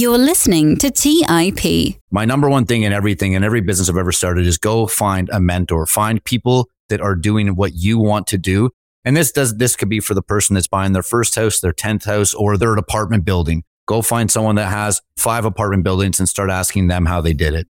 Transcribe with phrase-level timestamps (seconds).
[0.00, 2.00] You're listening to TIP.
[2.10, 5.28] My number one thing in everything, in every business I've ever started, is go find
[5.30, 5.84] a mentor.
[5.84, 8.70] Find people that are doing what you want to do.
[9.04, 11.74] And this does, this could be for the person that's buying their first house, their
[11.74, 13.62] 10th house, or their apartment building.
[13.84, 17.52] Go find someone that has five apartment buildings and start asking them how they did
[17.52, 17.68] it.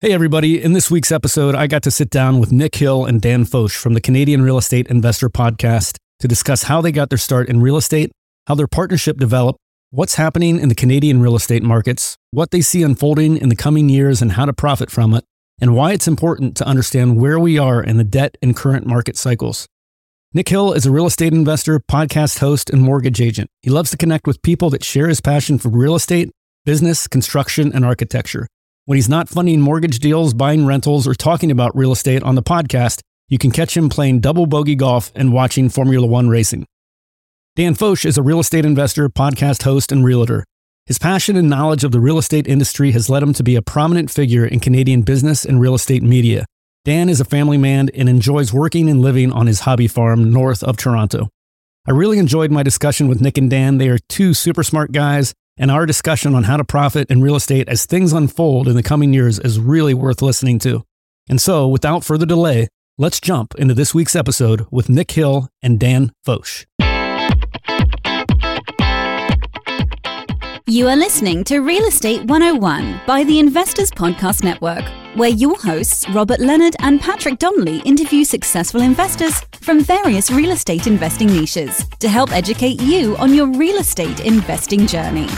[0.00, 0.62] Hey, everybody.
[0.62, 3.72] In this week's episode, I got to sit down with Nick Hill and Dan Foch
[3.72, 7.60] from the Canadian Real Estate Investor Podcast to discuss how they got their start in
[7.60, 8.12] real estate
[8.46, 9.58] how their partnership developed,
[9.90, 13.88] what's happening in the Canadian real estate markets, what they see unfolding in the coming
[13.88, 15.24] years, and how to profit from it,
[15.60, 19.16] and why it's important to understand where we are in the debt and current market
[19.16, 19.66] cycles.
[20.32, 23.48] Nick Hill is a real estate investor, podcast host, and mortgage agent.
[23.62, 26.30] He loves to connect with people that share his passion for real estate,
[26.64, 28.46] business, construction, and architecture.
[28.84, 32.42] When he's not funding mortgage deals, buying rentals, or talking about real estate on the
[32.42, 36.66] podcast, you can catch him playing double bogey golf and watching Formula One racing.
[37.56, 40.44] Dan Foch is a real estate investor, podcast host, and realtor.
[40.84, 43.62] His passion and knowledge of the real estate industry has led him to be a
[43.62, 46.44] prominent figure in Canadian business and real estate media.
[46.84, 50.62] Dan is a family man and enjoys working and living on his hobby farm north
[50.62, 51.30] of Toronto.
[51.86, 53.78] I really enjoyed my discussion with Nick and Dan.
[53.78, 57.36] They are two super smart guys, and our discussion on how to profit in real
[57.36, 60.84] estate as things unfold in the coming years is really worth listening to.
[61.26, 65.80] And so, without further delay, let's jump into this week's episode with Nick Hill and
[65.80, 66.66] Dan Foch.
[70.68, 76.08] You are listening to Real Estate 101 by the Investors Podcast Network, where your hosts,
[76.10, 82.08] Robert Leonard and Patrick Donley, interview successful investors from various real estate investing niches to
[82.08, 85.28] help educate you on your real estate investing journey.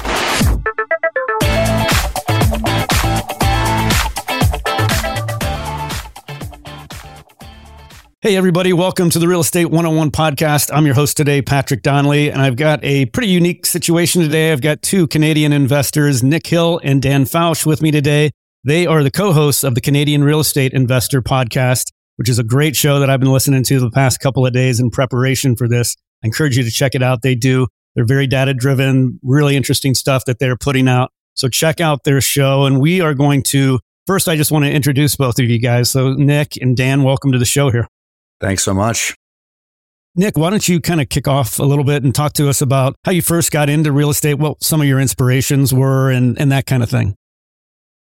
[8.21, 10.75] Hey, everybody, welcome to the Real Estate 101 podcast.
[10.75, 14.51] I'm your host today, Patrick Donley, and I've got a pretty unique situation today.
[14.51, 18.33] I've got two Canadian investors, Nick Hill and Dan Foch, with me today.
[18.65, 22.43] They are the co hosts of the Canadian Real Estate Investor podcast, which is a
[22.43, 25.69] great show that I've been listening to the past couple of days in preparation for
[25.69, 25.95] this.
[26.25, 27.23] I encourage you to check it out.
[27.23, 31.13] They do, they're very data driven, really interesting stuff that they're putting out.
[31.35, 32.65] So check out their show.
[32.65, 33.79] And we are going to,
[34.09, 35.89] first, I just want to introduce both of you guys.
[35.89, 37.87] So, Nick and Dan, welcome to the show here.
[38.41, 39.15] Thanks so much.
[40.15, 42.61] Nick, why don't you kind of kick off a little bit and talk to us
[42.61, 46.39] about how you first got into real estate, what some of your inspirations were, and,
[46.41, 47.15] and that kind of thing?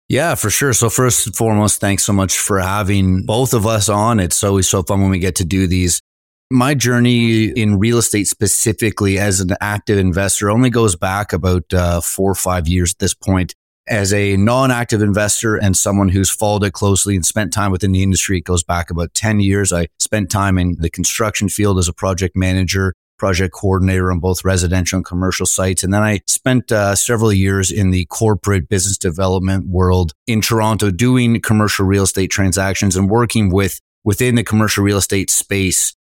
[0.08, 0.74] Yeah, for sure.
[0.74, 4.20] So, first and foremost, thanks so much for having both of us on.
[4.20, 6.02] It's always so fun when we get to do these.
[6.50, 12.02] My journey in real estate specifically as an active investor only goes back about uh,
[12.02, 13.54] four or five years at this point
[13.88, 18.02] as a non-active investor and someone who's followed it closely and spent time within the
[18.02, 19.72] industry, it goes back about 10 years.
[19.72, 24.44] I spent time in the construction field as a project manager, project coordinator on both
[24.44, 25.82] residential and commercial sites.
[25.82, 30.90] And then I spent uh, several years in the corporate business development world in Toronto
[30.90, 35.94] doing commercial real estate transactions and working with within the commercial real estate space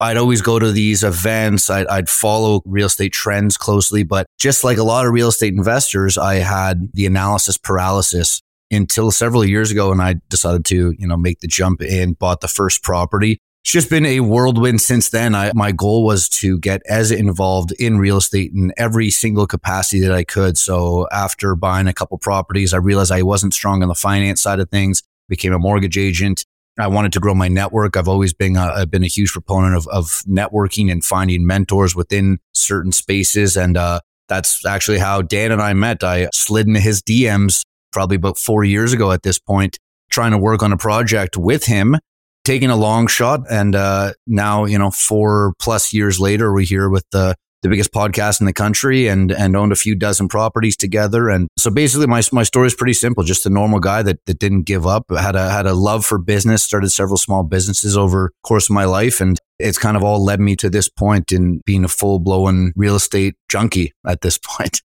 [0.00, 1.70] I'd always go to these events.
[1.70, 5.54] I'd, I'd, follow real estate trends closely, but just like a lot of real estate
[5.54, 9.90] investors, I had the analysis paralysis until several years ago.
[9.90, 13.38] And I decided to, you know, make the jump and bought the first property.
[13.64, 15.34] It's just been a whirlwind since then.
[15.34, 20.00] I, my goal was to get as involved in real estate in every single capacity
[20.00, 20.56] that I could.
[20.56, 24.60] So after buying a couple properties, I realized I wasn't strong on the finance side
[24.60, 26.44] of things, became a mortgage agent
[26.78, 27.96] I wanted to grow my network.
[27.96, 31.96] I've always been a, I've been a huge proponent of, of networking and finding mentors
[31.96, 33.56] within certain spaces.
[33.56, 36.04] And uh, that's actually how Dan and I met.
[36.04, 39.78] I slid into his DMs probably about four years ago at this point,
[40.10, 41.96] trying to work on a project with him,
[42.44, 43.40] taking a long shot.
[43.50, 47.92] And uh, now, you know, four plus years later, we're here with the the biggest
[47.92, 51.28] podcast in the country and and owned a few dozen properties together.
[51.28, 53.24] And so basically my my story is pretty simple.
[53.24, 56.18] Just a normal guy that, that didn't give up, had a had a love for
[56.18, 59.20] business, started several small businesses over course of my life.
[59.20, 62.72] And it's kind of all led me to this point in being a full blown
[62.76, 64.82] real estate junkie at this point.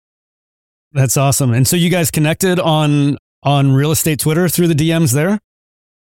[0.94, 1.54] That's awesome.
[1.54, 5.40] And so you guys connected on on real estate Twitter through the DMs there?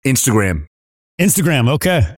[0.07, 0.67] Instagram.
[1.21, 2.15] Instagram, okay.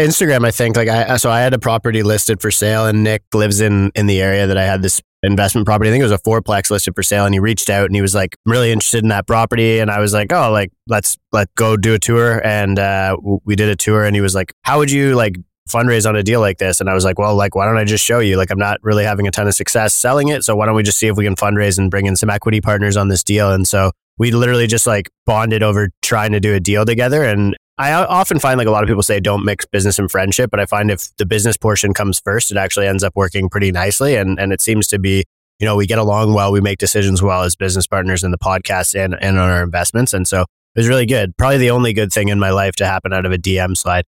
[0.00, 0.76] Instagram, I think.
[0.76, 4.06] Like I so I had a property listed for sale and Nick lives in in
[4.06, 5.88] the area that I had this investment property.
[5.88, 8.02] I think it was a fourplex listed for sale and he reached out and he
[8.02, 11.52] was like really interested in that property and I was like, "Oh, like let's let
[11.54, 14.78] go do a tour." And uh, we did a tour and he was like, "How
[14.78, 15.36] would you like
[15.68, 17.84] fundraise on a deal like this?" And I was like, "Well, like why don't I
[17.84, 18.36] just show you?
[18.36, 20.82] Like I'm not really having a ton of success selling it, so why don't we
[20.82, 23.50] just see if we can fundraise and bring in some equity partners on this deal?"
[23.50, 27.56] And so we literally just like bonded over trying to do a deal together and
[27.78, 30.60] I often find like a lot of people say don't mix business and friendship, but
[30.60, 34.16] I find if the business portion comes first, it actually ends up working pretty nicely.
[34.16, 35.24] And, and it seems to be,
[35.58, 38.38] you know, we get along well, we make decisions well as business partners in the
[38.38, 40.14] podcast and, and on our investments.
[40.14, 41.36] And so it was really good.
[41.36, 44.04] Probably the only good thing in my life to happen out of a DM slide.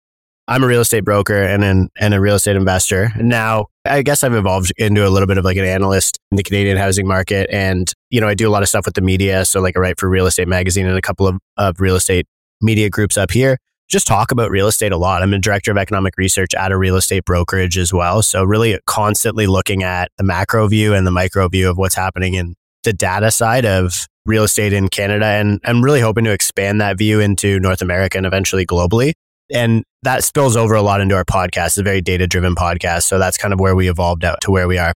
[0.47, 3.12] I'm a real estate broker and an, and a real estate investor.
[3.17, 6.37] And now I guess I've evolved into a little bit of like an analyst in
[6.37, 7.50] the Canadian housing market.
[7.53, 9.44] And, you know, I do a lot of stuff with the media.
[9.44, 12.26] So like I write for Real Estate Magazine and a couple of, of real estate
[12.60, 13.58] media groups up here
[13.88, 15.22] just talk about real estate a lot.
[15.22, 18.22] I'm a director of economic research at a real estate brokerage as well.
[18.22, 22.34] So really constantly looking at the macro view and the micro view of what's happening
[22.34, 25.25] in the data side of real estate in Canada.
[25.25, 29.14] And I'm really hoping to expand that view into North America and eventually globally.
[29.50, 31.69] And that spills over a lot into our podcast.
[31.69, 33.04] It's a very data driven podcast.
[33.04, 34.93] So that's kind of where we evolved out to where we are.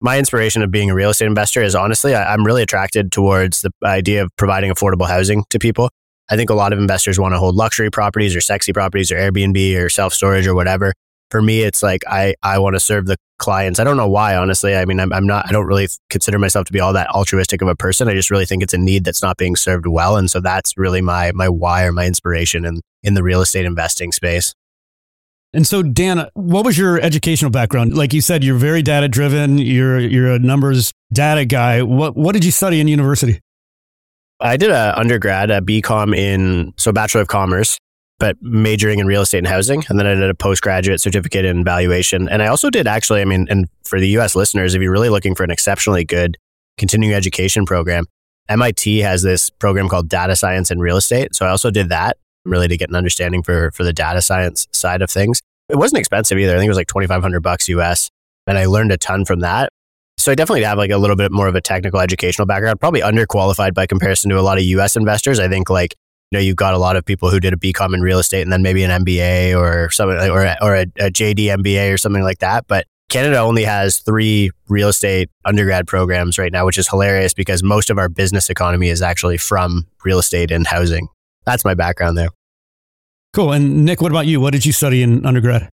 [0.00, 3.72] My inspiration of being a real estate investor is honestly, I'm really attracted towards the
[3.82, 5.90] idea of providing affordable housing to people.
[6.28, 9.16] I think a lot of investors want to hold luxury properties or sexy properties or
[9.16, 10.92] Airbnb or self storage or whatever.
[11.30, 13.80] For me, it's like I, I want to serve the clients.
[13.80, 14.76] I don't know why, honestly.
[14.76, 17.62] I mean, I'm, I'm not, I don't really consider myself to be all that altruistic
[17.62, 18.08] of a person.
[18.08, 20.16] I just really think it's a need that's not being served well.
[20.16, 23.64] And so that's really my, my why or my inspiration in, in the real estate
[23.64, 24.54] investing space.
[25.52, 27.96] And so, Dan, what was your educational background?
[27.96, 29.56] Like you said, you're very data driven.
[29.56, 31.82] You're you're a numbers data guy.
[31.82, 33.40] What what did you study in university?
[34.40, 37.78] I did a undergrad, a BCom in, so Bachelor of Commerce,
[38.18, 39.82] but majoring in real estate and housing.
[39.88, 42.28] And then I did a postgraduate certificate in valuation.
[42.28, 45.10] And I also did actually, I mean, and for the US listeners, if you're really
[45.10, 46.36] looking for an exceptionally good
[46.78, 48.06] continuing education program,
[48.48, 51.34] MIT has this program called data science and real estate.
[51.34, 54.68] So I also did that really to get an understanding for, for the data science
[54.72, 55.42] side of things.
[55.68, 56.52] It wasn't expensive either.
[56.52, 58.10] I think it was like 2,500 bucks US.
[58.46, 59.72] And I learned a ton from that.
[60.26, 63.00] So I definitely have like a little bit more of a technical educational background, probably
[63.00, 65.38] underqualified by comparison to a lot of US investors.
[65.38, 65.94] I think like,
[66.32, 68.42] you know, you've got a lot of people who did a BCom in real estate
[68.42, 72.24] and then maybe an MBA or something or, or a, a JD MBA or something
[72.24, 72.66] like that.
[72.66, 77.62] But Canada only has three real estate undergrad programs right now, which is hilarious because
[77.62, 81.06] most of our business economy is actually from real estate and housing.
[81.44, 82.30] That's my background there.
[83.32, 83.52] Cool.
[83.52, 84.40] And Nick, what about you?
[84.40, 85.68] What did you study in undergrad?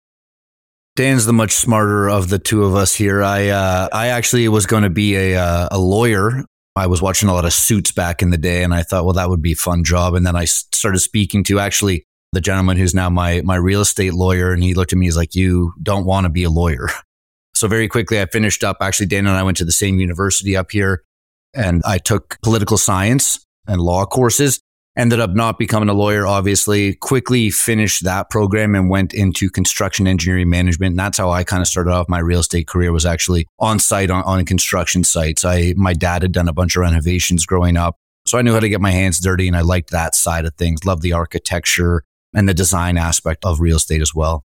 [0.96, 3.24] Dan's the much smarter of the two of us here.
[3.24, 6.46] I uh, I actually was going to be a uh, a lawyer.
[6.76, 9.14] I was watching a lot of Suits back in the day, and I thought, well,
[9.14, 10.14] that would be a fun job.
[10.14, 14.14] And then I started speaking to actually the gentleman who's now my my real estate
[14.14, 15.08] lawyer, and he looked at me.
[15.08, 16.90] He's like, "You don't want to be a lawyer."
[17.56, 18.78] So very quickly, I finished up.
[18.82, 21.04] Actually, Dan and I went to the same university up here,
[21.54, 24.60] and I took political science and law courses
[24.96, 30.08] ended up not becoming a lawyer, obviously, quickly finished that program and went into construction
[30.08, 30.92] engineering management.
[30.92, 33.80] And that's how I kind of started off my real estate career was actually on
[33.80, 35.44] site on, on construction sites.
[35.44, 37.98] I, my dad had done a bunch of renovations growing up.
[38.26, 40.54] So I knew how to get my hands dirty and I liked that side of
[40.56, 40.86] things.
[40.86, 42.04] Love the architecture
[42.34, 44.46] and the design aspect of real estate as well.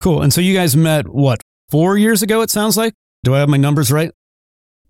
[0.00, 0.22] Cool.
[0.22, 2.94] And so you guys met what, four years ago, it sounds like?
[3.22, 4.10] Do I have my numbers right?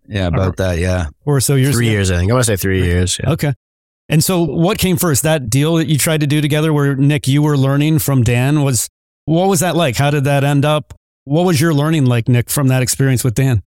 [0.09, 0.79] Yeah, about that.
[0.79, 1.09] Yeah.
[1.25, 1.93] Or so years Three ago?
[1.93, 2.31] years, I think.
[2.31, 3.21] I want to say three years.
[3.23, 3.33] Yeah.
[3.33, 3.53] Okay.
[4.09, 5.23] And so what came first?
[5.23, 8.63] That deal that you tried to do together where Nick, you were learning from Dan
[8.63, 8.89] was,
[9.25, 9.97] what was that like?
[9.97, 10.95] How did that end up?
[11.25, 13.63] What was your learning like, Nick, from that experience with Dan?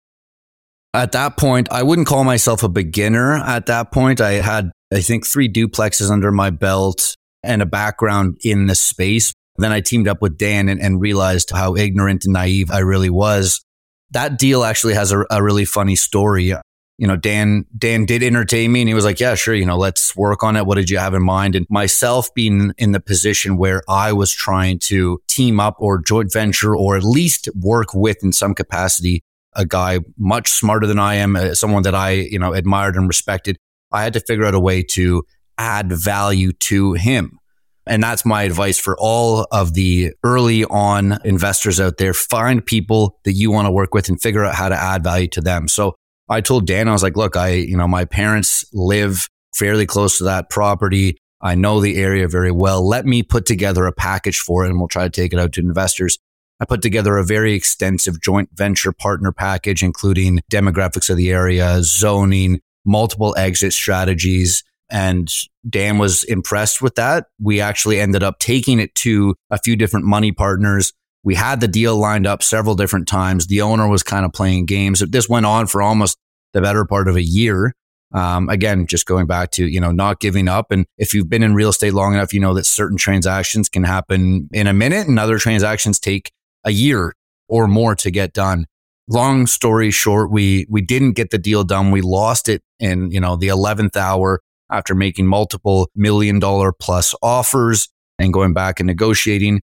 [0.94, 3.34] At that point, I wouldn't call myself a beginner.
[3.36, 8.38] At that point, I had, I think, three duplexes under my belt and a background
[8.42, 9.32] in the space.
[9.56, 13.10] Then I teamed up with Dan and, and realized how ignorant and naive I really
[13.10, 13.62] was.
[14.10, 16.54] That deal actually has a, a really funny story
[17.02, 19.56] you know, Dan, Dan did entertain me and he was like, yeah, sure.
[19.56, 20.66] You know, let's work on it.
[20.66, 21.56] What did you have in mind?
[21.56, 26.32] And myself being in the position where I was trying to team up or joint
[26.32, 29.24] venture or at least work with in some capacity
[29.56, 33.08] a guy much smarter than I am, uh, someone that I, you know, admired and
[33.08, 33.56] respected.
[33.90, 35.24] I had to figure out a way to
[35.58, 37.40] add value to him.
[37.84, 42.14] And that's my advice for all of the early on investors out there.
[42.14, 45.26] Find people that you want to work with and figure out how to add value
[45.26, 45.66] to them.
[45.66, 45.96] So
[46.28, 50.18] I told Dan, I was like, look, I, you know, my parents live fairly close
[50.18, 51.18] to that property.
[51.40, 52.86] I know the area very well.
[52.86, 55.52] Let me put together a package for it and we'll try to take it out
[55.54, 56.18] to investors.
[56.60, 61.80] I put together a very extensive joint venture partner package, including demographics of the area,
[61.82, 64.62] zoning, multiple exit strategies.
[64.88, 65.32] And
[65.68, 67.26] Dan was impressed with that.
[67.40, 70.92] We actually ended up taking it to a few different money partners
[71.24, 73.46] we had the deal lined up several different times.
[73.46, 75.00] The owner was kind of playing games.
[75.00, 76.18] This went on for almost
[76.52, 77.74] the better part of a year.
[78.12, 80.70] Um, again, just going back to, you know, not giving up.
[80.70, 83.84] And if you've been in real estate long enough, you know that certain transactions can
[83.84, 86.30] happen in a minute and other transactions take
[86.64, 87.14] a year
[87.48, 88.66] or more to get done.
[89.08, 91.90] Long story short, we, we didn't get the deal done.
[91.90, 97.14] We lost it in, you know, the 11th hour after making multiple million dollar plus
[97.22, 97.88] offers
[98.18, 99.60] and going back and negotiating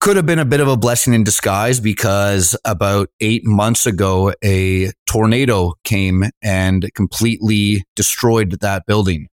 [0.00, 4.32] could have been a bit of a blessing in disguise because about eight months ago,
[4.42, 9.28] a tornado came and completely destroyed that building.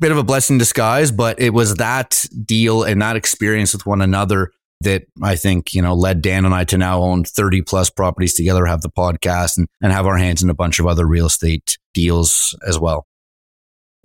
[0.00, 3.86] Bit of a blessing in disguise, but it was that deal and that experience with
[3.86, 7.62] one another that I think, you know, led Dan and I to now own 30
[7.62, 10.86] plus properties together, have the podcast and, and have our hands in a bunch of
[10.86, 13.06] other real estate deals as well.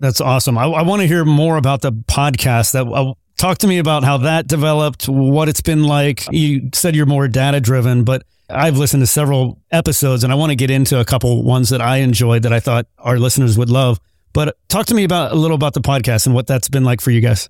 [0.00, 0.58] That's awesome.
[0.58, 2.72] I, I want to hear more about the podcast.
[2.72, 6.26] That uh, talk to me about how that developed, what it's been like.
[6.32, 10.50] You said you're more data driven, but I've listened to several episodes and I want
[10.50, 13.70] to get into a couple ones that I enjoyed that I thought our listeners would
[13.70, 13.98] love.
[14.32, 17.00] But talk to me about a little about the podcast and what that's been like
[17.00, 17.48] for you guys.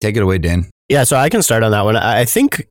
[0.00, 0.70] Take it away, Dan.
[0.88, 1.96] Yeah, so I can start on that one.
[1.96, 2.66] I think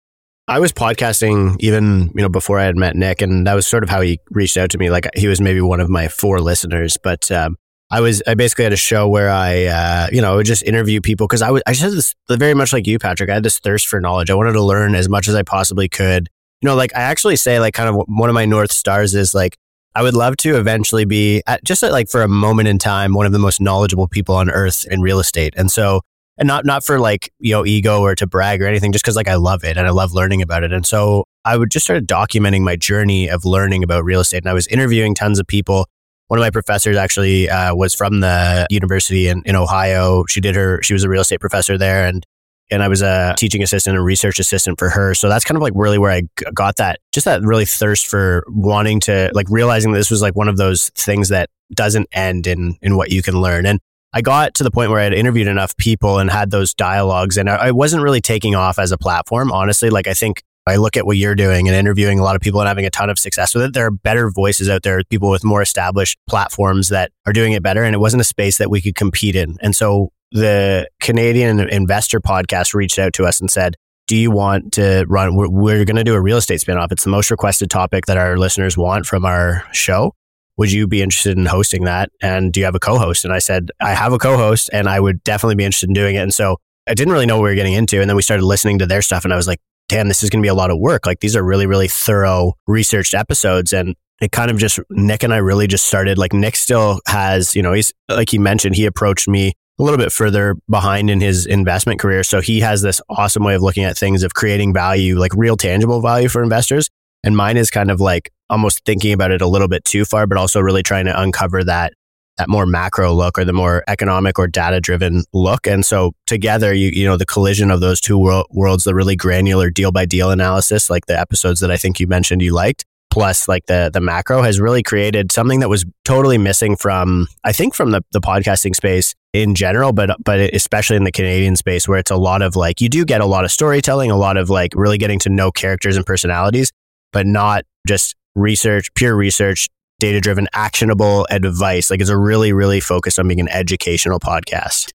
[0.48, 3.84] I was podcasting even, you know, before I had met Nick, and that was sort
[3.84, 4.90] of how he reached out to me.
[4.90, 7.56] Like he was maybe one of my four listeners, but um,
[7.92, 10.64] I was I basically had a show where I, uh, you know, I would just
[10.64, 13.30] interview people because I was I just had this very much like you, Patrick.
[13.30, 14.30] I had this thirst for knowledge.
[14.30, 16.30] I wanted to learn as much as I possibly could.
[16.62, 19.34] You know, like I actually say, like, kind of one of my north stars is
[19.34, 19.58] like
[19.96, 23.14] I would love to eventually be at, just at, like for a moment in time
[23.14, 25.54] one of the most knowledgeable people on earth in real estate.
[25.58, 26.02] And so
[26.40, 29.16] and not not for like you know ego or to brag or anything just because
[29.16, 31.86] like i love it and i love learning about it and so i would just
[31.86, 35.46] start documenting my journey of learning about real estate and i was interviewing tons of
[35.46, 35.86] people
[36.30, 40.56] one of my professors actually uh, was from the university in, in ohio she did
[40.56, 42.26] her she was a real estate professor there and
[42.72, 45.16] and I was a teaching assistant and research assistant for her.
[45.16, 48.46] So that's kind of like really where I got that, just that really thirst for
[48.48, 52.78] wanting to like realizing this was like one of those things that doesn't end in,
[52.82, 53.66] in what you can learn.
[53.66, 53.80] And
[54.14, 57.38] I got to the point where I had interviewed enough people and had those dialogues,
[57.38, 59.92] and I, I wasn't really taking off as a platform, honestly.
[59.92, 62.62] Like, I think I look at what you're doing and interviewing a lot of people
[62.62, 63.74] and having a ton of success with it.
[63.74, 67.64] There are better voices out there, people with more established platforms that are doing it
[67.64, 67.84] better.
[67.84, 69.58] And it wasn't a space that we could compete in.
[69.62, 73.76] And so the Canadian Investor podcast reached out to us and said,
[74.08, 75.36] do you want to run?
[75.36, 76.92] We're, we're going to do a real estate spinoff.
[76.92, 80.14] It's the most requested topic that our listeners want from our show
[80.60, 82.12] would you be interested in hosting that?
[82.22, 83.24] And do you have a co-host?
[83.24, 86.16] And I said, I have a co-host and I would definitely be interested in doing
[86.16, 86.20] it.
[86.20, 88.02] And so I didn't really know what we were getting into.
[88.02, 90.30] And then we started listening to their stuff and I was like, damn, this is
[90.30, 91.06] going to be a lot of work.
[91.06, 93.74] Like these are really, really thorough researched episodes.
[93.74, 97.56] And it kind of just, Nick and I really just started like Nick still has,
[97.56, 101.20] you know, he's like he mentioned, he approached me a little bit further behind in
[101.20, 102.24] his investment career.
[102.24, 105.58] So he has this awesome way of looking at things of creating value, like real
[105.58, 106.90] tangible value for investors.
[107.24, 110.28] And mine is kind of like almost thinking about it a little bit too far,
[110.28, 111.94] but also really trying to uncover that
[112.40, 115.68] that more macro look or the more economic or data driven look.
[115.68, 119.16] And so together, you you know, the collision of those two wor- worlds, the really
[119.16, 122.86] granular deal by deal analysis, like the episodes that I think you mentioned you liked,
[123.12, 127.52] plus like the the macro has really created something that was totally missing from I
[127.52, 131.88] think from the the podcasting space in general, but but especially in the Canadian space
[131.88, 134.38] where it's a lot of like you do get a lot of storytelling, a lot
[134.38, 136.72] of like really getting to know characters and personalities,
[137.12, 139.68] but not just research, pure research,
[140.00, 141.92] data driven, actionable advice.
[141.92, 144.92] Like it's a really, really focused on being an educational podcast.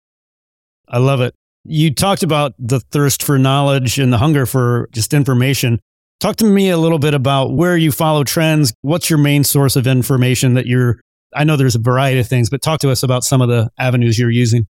[0.87, 1.35] I love it.
[1.65, 5.79] You talked about the thirst for knowledge and the hunger for just information.
[6.19, 8.73] Talk to me a little bit about where you follow trends.
[8.81, 10.99] What's your main source of information that you're,
[11.35, 13.69] I know there's a variety of things, but talk to us about some of the
[13.77, 14.67] avenues you're using.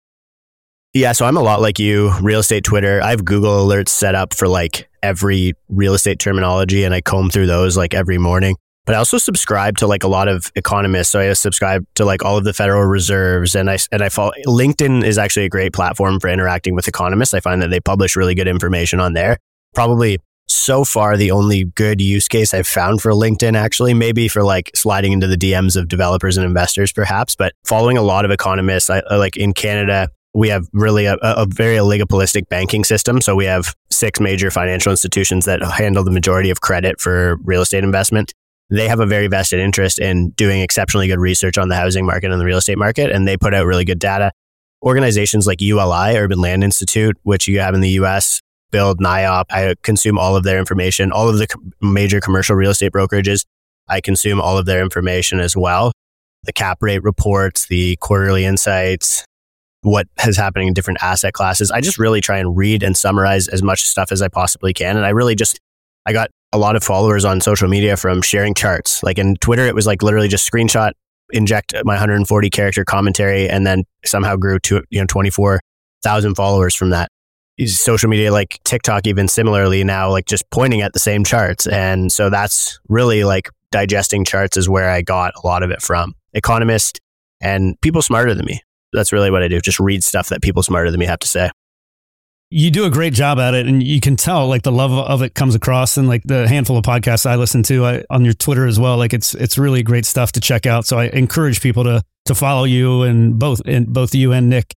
[0.94, 3.02] Yeah, so I'm a lot like you, real estate Twitter.
[3.02, 7.30] I have Google alerts set up for like every real estate terminology and I comb
[7.30, 8.56] through those like every morning.
[8.88, 11.10] But I also subscribe to like a lot of economists.
[11.10, 14.32] So I subscribe to like all of the Federal Reserves and I and I follow
[14.46, 17.34] LinkedIn is actually a great platform for interacting with economists.
[17.34, 19.36] I find that they publish really good information on there.
[19.74, 24.42] Probably so far the only good use case I've found for LinkedIn actually, maybe for
[24.42, 28.30] like sliding into the DMs of developers and investors perhaps, but following a lot of
[28.30, 33.20] economists, I, like in Canada, we have really a, a, very oligopolistic banking system.
[33.20, 37.60] So we have six major financial institutions that handle the majority of credit for real
[37.60, 38.32] estate investment.
[38.70, 42.30] They have a very vested interest in doing exceptionally good research on the housing market
[42.30, 44.32] and the real estate market, and they put out really good data.
[44.82, 49.44] Organizations like ULI, Urban Land Institute, which you have in the US, build NAIOP.
[49.50, 51.10] I consume all of their information.
[51.10, 51.48] All of the
[51.80, 53.44] major commercial real estate brokerages,
[53.88, 55.92] I consume all of their information as well.
[56.44, 59.24] The cap rate reports, the quarterly insights,
[59.82, 61.70] what has happening in different asset classes.
[61.70, 64.96] I just really try and read and summarize as much stuff as I possibly can.
[64.96, 65.58] And I really just,
[66.06, 69.02] I got a lot of followers on social media from sharing charts.
[69.02, 70.92] Like in Twitter, it was like literally just screenshot,
[71.30, 76.90] inject my 140 character commentary, and then somehow grew to, you know, 24,000 followers from
[76.90, 77.10] that.
[77.66, 81.66] Social media like TikTok, even similarly now, like just pointing at the same charts.
[81.66, 85.82] And so that's really like digesting charts is where I got a lot of it
[85.82, 86.14] from.
[86.34, 87.00] Economist
[87.40, 88.62] and people smarter than me
[88.92, 89.60] that's really what I do.
[89.60, 91.50] Just read stuff that people smarter than me have to say.
[92.50, 95.22] You do a great job at it and you can tell like the love of
[95.22, 98.34] it comes across and like the handful of podcasts I listen to I, on your
[98.34, 100.86] Twitter as well like it's it's really great stuff to check out.
[100.86, 104.74] So I encourage people to to follow you and both and both you and Nick.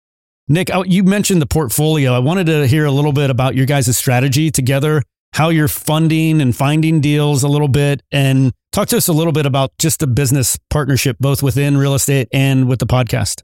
[0.47, 2.13] Nick oh, you mentioned the portfolio.
[2.13, 6.41] I wanted to hear a little bit about your guys' strategy together how you're funding
[6.41, 9.99] and finding deals a little bit and talk to us a little bit about just
[9.99, 13.41] the business partnership both within real estate and with the podcast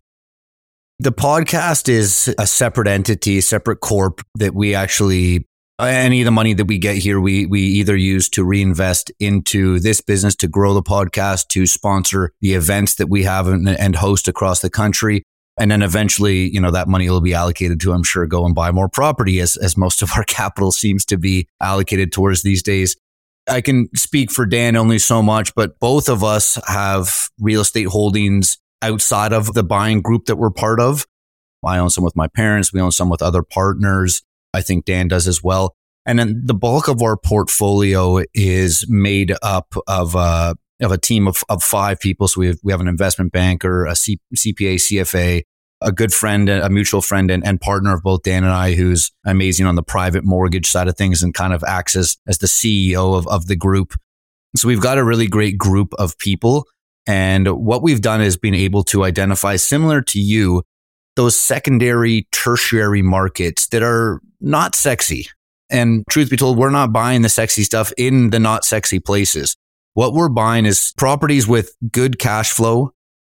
[1.00, 5.46] the podcast is a separate entity, separate corp that we actually
[5.80, 9.80] any of the money that we get here, we we either use to reinvest into
[9.80, 13.96] this business to grow the podcast, to sponsor the events that we have and, and
[13.96, 15.22] host across the country.
[15.60, 18.54] And then eventually, you know, that money will be allocated to, I'm sure, go and
[18.56, 22.64] buy more property as, as most of our capital seems to be allocated towards these
[22.64, 22.96] days.
[23.48, 27.88] I can speak for Dan only so much, but both of us have real estate
[27.88, 31.06] holdings outside of the buying group that we're part of.
[31.66, 32.72] I own some with my parents.
[32.72, 34.22] We own some with other partners.
[34.54, 35.76] I think Dan does as well.
[36.06, 40.98] And then the bulk of our portfolio is made up of a, uh, of a
[40.98, 42.28] team of, of five people.
[42.28, 45.42] So we have, we have an investment banker, a C, CPA, CFA,
[45.82, 49.12] a good friend, a mutual friend and, and, partner of both Dan and I, who's
[49.26, 52.48] amazing on the private mortgage side of things and kind of acts as, as the
[52.48, 53.94] CEO of, of the group.
[54.56, 56.66] So we've got a really great group of people
[57.08, 60.64] and what we've done is been able to identify, similar to you,
[61.16, 65.28] those secondary, tertiary markets that are not sexy.
[65.70, 69.56] And truth be told, we're not buying the sexy stuff in the not sexy places.
[69.94, 72.92] What we're buying is properties with good cash flow,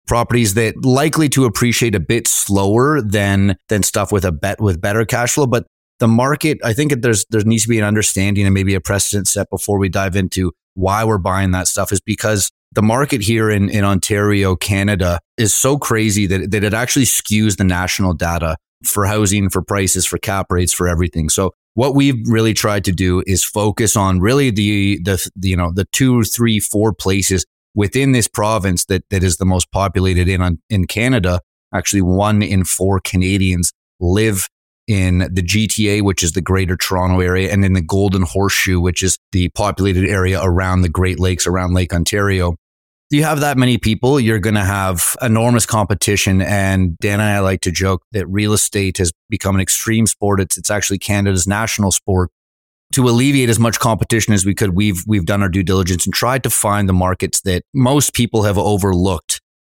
[0.07, 4.81] properties that likely to appreciate a bit slower than than stuff with a bet with
[4.81, 5.47] better cash flow.
[5.47, 5.67] But
[6.01, 9.29] the market, I think there's there needs to be an understanding and maybe a precedent
[9.29, 13.51] set before we dive into why we're buying that stuff is because the market here
[13.51, 18.57] in, in Ontario, Canada is so crazy that, that it actually skews the national data
[18.85, 21.29] for housing, for prices, for cap rates, for everything.
[21.31, 25.73] So what we've really tried to do is focus on really the, the, you know,
[25.75, 27.45] the two, three, four places
[27.75, 31.41] within this province that, that is the most populated in, in Canada.
[31.75, 34.49] Actually, one in four Canadians live
[34.89, 39.03] in the GTA, which is the greater Toronto area, and in the Golden Horseshoe, which
[39.03, 42.57] is the populated area around the Great Lakes, around Lake Ontario.
[43.11, 46.43] You have that many people, you're going to have enormous competition.
[46.43, 50.41] And Dan and I like to joke that real estate has become an extreme sport.
[50.41, 52.31] It's, it's actually Canada's national sport.
[52.93, 56.15] To alleviate as much competition as we could, we've, we've done our due diligence and
[56.15, 59.28] tried to find the markets that most people have overlooked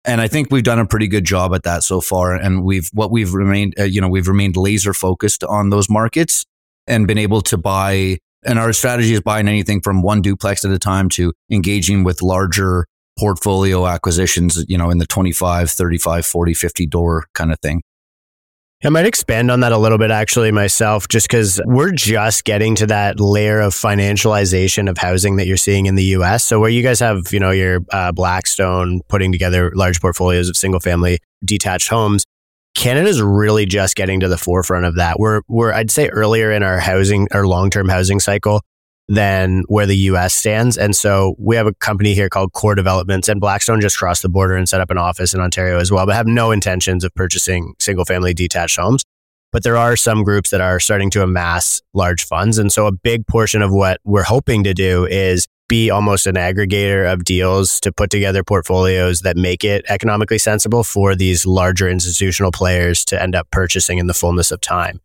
[0.06, 2.34] and I think we've done a pretty good job at that so far.
[2.34, 6.44] And we've what we've remained, uh, you know, we've remained laser focused on those markets
[6.86, 8.18] and been able to buy.
[8.44, 12.22] And our strategy is buying anything from one duplex at a time to engaging with
[12.22, 12.86] larger
[13.18, 17.82] portfolio acquisitions, you know, in the 25, 35, 40, 50 door kind of thing.
[18.84, 22.74] I might expand on that a little bit actually myself, just because we're just getting
[22.76, 26.44] to that layer of financialization of housing that you're seeing in the US.
[26.44, 30.58] So, where you guys have, you know, your uh, Blackstone putting together large portfolios of
[30.58, 32.26] single family detached homes,
[32.74, 35.18] Canada's really just getting to the forefront of that.
[35.18, 38.60] We're, we're, I'd say earlier in our housing, our long term housing cycle
[39.08, 40.76] than where the US stands.
[40.76, 44.28] And so we have a company here called Core Developments and Blackstone just crossed the
[44.28, 47.14] border and set up an office in Ontario as well, but have no intentions of
[47.14, 49.04] purchasing single family detached homes.
[49.52, 52.58] But there are some groups that are starting to amass large funds.
[52.58, 56.34] And so a big portion of what we're hoping to do is be almost an
[56.34, 61.88] aggregator of deals to put together portfolios that make it economically sensible for these larger
[61.88, 65.00] institutional players to end up purchasing in the fullness of time.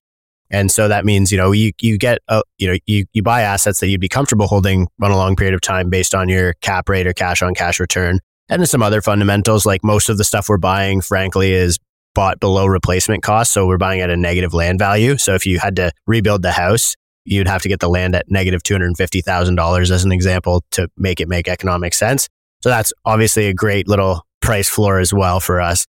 [0.51, 3.41] And so that means, you know, you, you get, a, you know, you, you buy
[3.41, 6.53] assets that you'd be comfortable holding on a long period of time based on your
[6.55, 8.19] cap rate or cash on cash return.
[8.49, 11.79] And then some other fundamentals, like most of the stuff we're buying, frankly, is
[12.13, 13.53] bought below replacement cost.
[13.53, 15.17] So we're buying at a negative land value.
[15.17, 18.29] So if you had to rebuild the house, you'd have to get the land at
[18.29, 22.27] negative $250,000 as an example to make it make economic sense.
[22.61, 25.85] So that's obviously a great little price floor as well for us.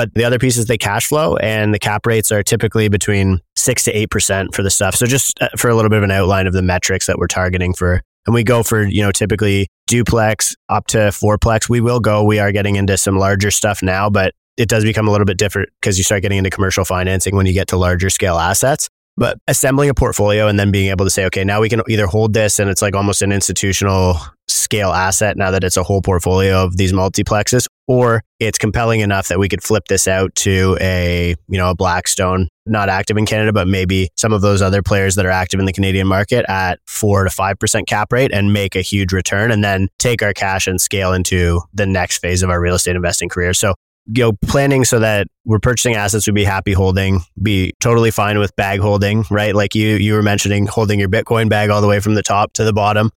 [0.00, 3.38] But the other piece is the cash flow and the cap rates are typically between
[3.54, 4.94] six to 8% for the stuff.
[4.94, 7.26] So just uh, for a little bit of an outline of the metrics that we're
[7.26, 11.68] targeting for, and we go for, you know, typically duplex up to fourplex.
[11.68, 15.06] We will go, we are getting into some larger stuff now, but it does become
[15.06, 17.76] a little bit different because you start getting into commercial financing when you get to
[17.76, 18.88] larger scale assets.
[19.20, 22.06] But assembling a portfolio and then being able to say, okay, now we can either
[22.06, 26.00] hold this and it's like almost an institutional scale asset now that it's a whole
[26.00, 30.78] portfolio of these multiplexes, or it's compelling enough that we could flip this out to
[30.80, 34.82] a, you know, a Blackstone, not active in Canada, but maybe some of those other
[34.82, 38.54] players that are active in the Canadian market at four to 5% cap rate and
[38.54, 42.42] make a huge return and then take our cash and scale into the next phase
[42.42, 43.52] of our real estate investing career.
[43.52, 43.74] So
[44.06, 48.38] you know, planning so that we're purchasing assets we'd be happy holding, be totally fine
[48.38, 49.54] with bag holding, right?
[49.54, 52.52] Like you you were mentioning holding your Bitcoin bag all the way from the top
[52.54, 53.10] to the bottom.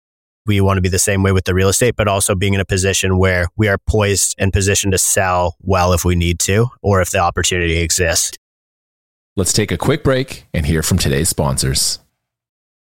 [0.45, 2.59] We want to be the same way with the real estate, but also being in
[2.59, 6.67] a position where we are poised and positioned to sell well if we need to,
[6.81, 8.37] or if the opportunity exists.
[9.35, 11.99] Let's take a quick break and hear from today's sponsors.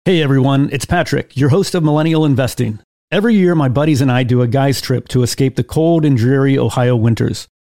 [0.05, 2.81] Hey everyone, it's Patrick, your host of Millennial Investing.
[3.11, 6.17] Every year, my buddies and I do a guy's trip to escape the cold and
[6.17, 7.47] dreary Ohio winters.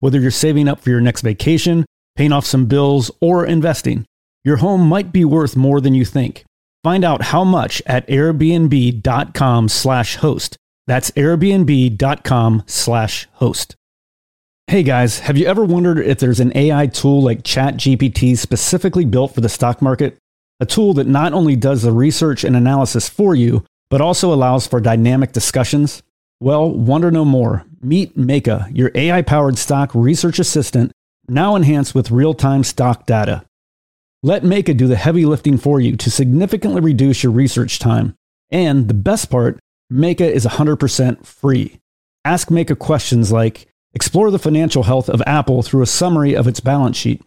[0.00, 1.84] whether you're saving up for your next vacation,
[2.16, 4.04] paying off some bills, or investing,
[4.44, 6.44] your home might be worth more than you think.
[6.82, 10.56] Find out how much at airbnb.com slash host.
[10.86, 13.76] That's airbnb.com slash host.
[14.66, 19.34] Hey guys, have you ever wondered if there's an AI tool like ChatGPT specifically built
[19.34, 20.18] for the stock market?
[20.60, 24.66] A tool that not only does the research and analysis for you, but also allows
[24.66, 26.02] for dynamic discussions?
[26.44, 27.64] Well, wonder no more.
[27.80, 30.92] Meet Meyka, your AI powered stock research assistant,
[31.26, 33.46] now enhanced with real time stock data.
[34.22, 38.14] Let Meyka do the heavy lifting for you to significantly reduce your research time.
[38.50, 39.58] And the best part,
[39.90, 41.80] Meyka is 100% free.
[42.26, 46.60] Ask Meyka questions like Explore the financial health of Apple through a summary of its
[46.60, 47.22] balance sheet.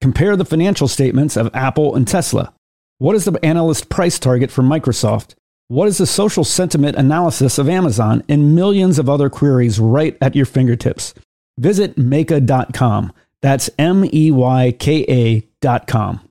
[0.00, 2.54] Compare the financial statements of Apple and Tesla.
[2.96, 5.34] What is the analyst price target for Microsoft?
[5.72, 10.36] What is the social sentiment analysis of Amazon and millions of other queries right at
[10.36, 11.14] your fingertips?
[11.56, 13.10] Visit Meyka.com.
[13.40, 16.28] That's M E Y K A.com.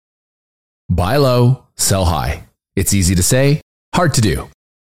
[0.91, 2.43] Buy low, sell high.
[2.75, 3.61] It's easy to say,
[3.95, 4.47] hard to do.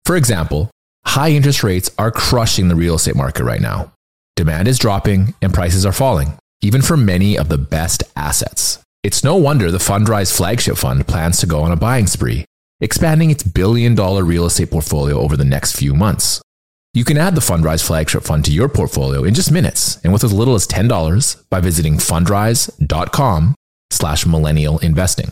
[0.03, 0.69] For example,
[1.05, 3.93] high interest rates are crushing the real estate market right now.
[4.35, 8.79] Demand is dropping and prices are falling, even for many of the best assets.
[9.03, 12.43] It's no wonder the Fundrise flagship fund plans to go on a buying spree
[12.83, 16.41] expanding its billion dollar real estate portfolio over the next few months.
[16.93, 20.23] You can add the Fundrise flagship fund to your portfolio in just minutes and with
[20.23, 23.55] as little as $10 by visiting fundrise.com
[23.89, 25.31] slash millennial investing.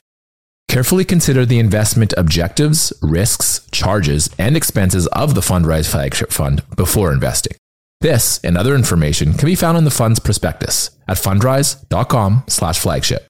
[0.68, 7.12] Carefully consider the investment objectives, risks, charges, and expenses of the Fundrise flagship fund before
[7.12, 7.58] investing.
[8.00, 13.28] This and other information can be found in the fund's prospectus at fundrise.com slash flagship.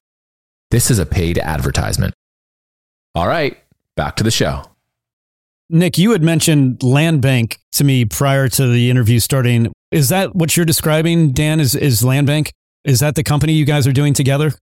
[0.70, 2.14] This is a paid advertisement.
[3.14, 3.61] All right,
[3.96, 4.64] back to the show.
[5.68, 9.72] Nick, you had mentioned Land Bank to me prior to the interview starting.
[9.90, 11.60] Is that what you're describing, Dan?
[11.60, 12.52] Is is Land Bank?
[12.84, 14.52] Is that the company you guys are doing together?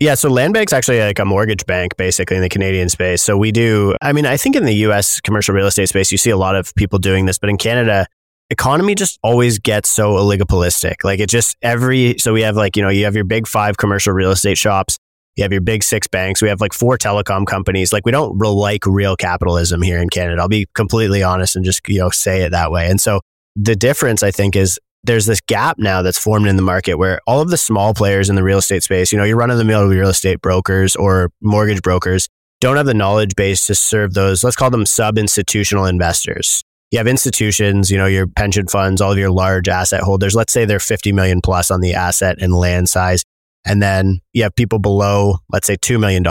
[0.00, 3.22] Yeah, so Land Bank's actually like a mortgage bank basically in the Canadian space.
[3.22, 6.18] So we do I mean, I think in the US commercial real estate space you
[6.18, 8.06] see a lot of people doing this, but in Canada
[8.50, 10.96] economy just always gets so oligopolistic.
[11.02, 13.76] Like it just every so we have like, you know, you have your big 5
[13.78, 14.98] commercial real estate shops
[15.36, 16.40] you have your big six banks.
[16.40, 17.92] We have like four telecom companies.
[17.92, 20.40] Like we don't like real capitalism here in Canada.
[20.40, 22.88] I'll be completely honest and just, you know, say it that way.
[22.88, 23.20] And so
[23.56, 27.20] the difference I think is there's this gap now that's formed in the market where
[27.26, 29.64] all of the small players in the real estate space, you know, you're running the
[29.64, 32.28] mill real estate brokers or mortgage brokers
[32.60, 36.62] don't have the knowledge base to serve those, let's call them sub institutional investors.
[36.90, 40.34] You have institutions, you know, your pension funds, all of your large asset holders.
[40.34, 43.24] Let's say they're 50 million plus on the asset and land size.
[43.64, 46.24] And then you have people below, let's say, $2 million.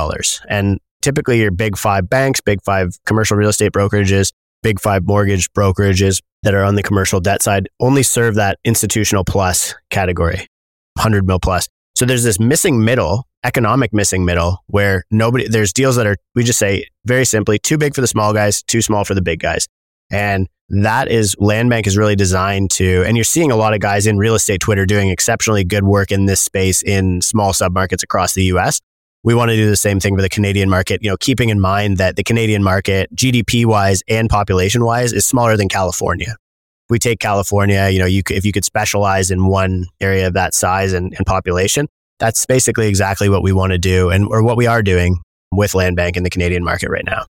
[0.49, 5.51] And typically your big five banks, big five commercial real estate brokerages, big five mortgage
[5.53, 10.47] brokerages that are on the commercial debt side only serve that institutional plus category,
[10.95, 11.67] 100 mil plus.
[11.95, 16.43] So there's this missing middle, economic missing middle where nobody, there's deals that are, we
[16.43, 19.39] just say very simply, too big for the small guys, too small for the big
[19.39, 19.67] guys.
[20.11, 20.47] And
[20.81, 24.07] that is land bank is really designed to and you're seeing a lot of guys
[24.07, 28.33] in real estate twitter doing exceptionally good work in this space in small submarkets across
[28.33, 28.81] the us
[29.23, 31.59] we want to do the same thing for the canadian market you know keeping in
[31.59, 36.29] mind that the canadian market gdp wise and population wise is smaller than california.
[36.29, 40.33] If we take california you know you if you could specialize in one area of
[40.33, 41.87] that size and, and population
[42.19, 45.75] that's basically exactly what we want to do and or what we are doing with
[45.75, 47.25] land bank in the canadian market right now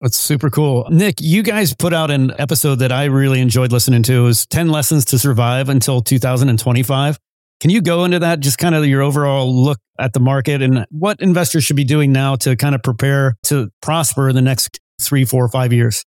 [0.00, 0.86] that's super cool.
[0.90, 4.12] Nick, you guys put out an episode that I really enjoyed listening to.
[4.12, 7.18] It was 10 lessons to survive until 2025.
[7.60, 10.84] Can you go into that, just kind of your overall look at the market and
[10.90, 14.78] what investors should be doing now to kind of prepare to prosper in the next
[15.00, 16.04] three, four, five years?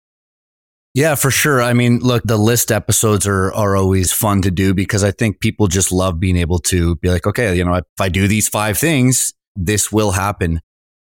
[0.93, 1.61] Yeah, for sure.
[1.61, 5.39] I mean, look, the list episodes are are always fun to do because I think
[5.39, 8.49] people just love being able to be like, okay, you know, if I do these
[8.49, 10.59] five things, this will happen.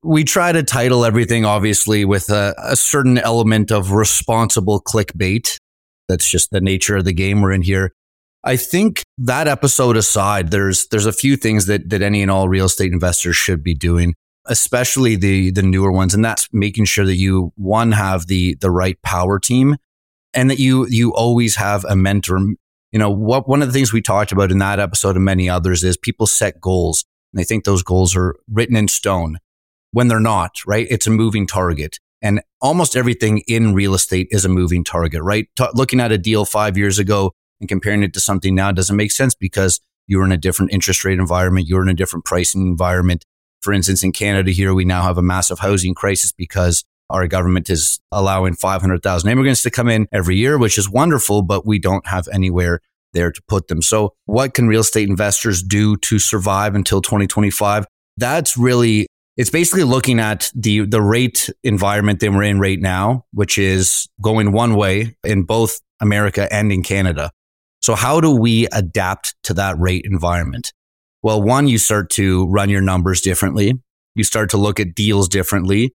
[0.04, 5.58] We try to title everything obviously with a, a certain element of responsible clickbait.
[6.08, 7.92] That's just the nature of the game we're in here.
[8.44, 12.48] I think that episode aside, there's there's a few things that that any and all
[12.48, 14.14] real estate investors should be doing
[14.46, 18.70] especially the the newer ones and that's making sure that you one have the the
[18.70, 19.76] right power team
[20.34, 22.38] and that you you always have a mentor
[22.92, 25.48] you know what one of the things we talked about in that episode and many
[25.48, 29.38] others is people set goals and they think those goals are written in stone
[29.94, 34.44] when they're not right it's a moving target and almost everything in real estate is
[34.44, 38.12] a moving target right T- looking at a deal 5 years ago and comparing it
[38.14, 41.82] to something now doesn't make sense because you're in a different interest rate environment you're
[41.82, 43.24] in a different pricing environment
[43.64, 47.70] for instance, in Canada here, we now have a massive housing crisis because our government
[47.70, 52.06] is allowing 500,000 immigrants to come in every year, which is wonderful, but we don't
[52.06, 52.80] have anywhere
[53.14, 53.80] there to put them.
[53.80, 57.86] So what can real estate investors do to survive until 2025?
[58.18, 63.24] That's really it's basically looking at the the rate environment that we're in right now,
[63.32, 67.30] which is going one way in both America and in Canada.
[67.80, 70.72] So how do we adapt to that rate environment?
[71.22, 73.74] Well, one, you start to run your numbers differently.
[74.14, 75.92] You start to look at deals differently,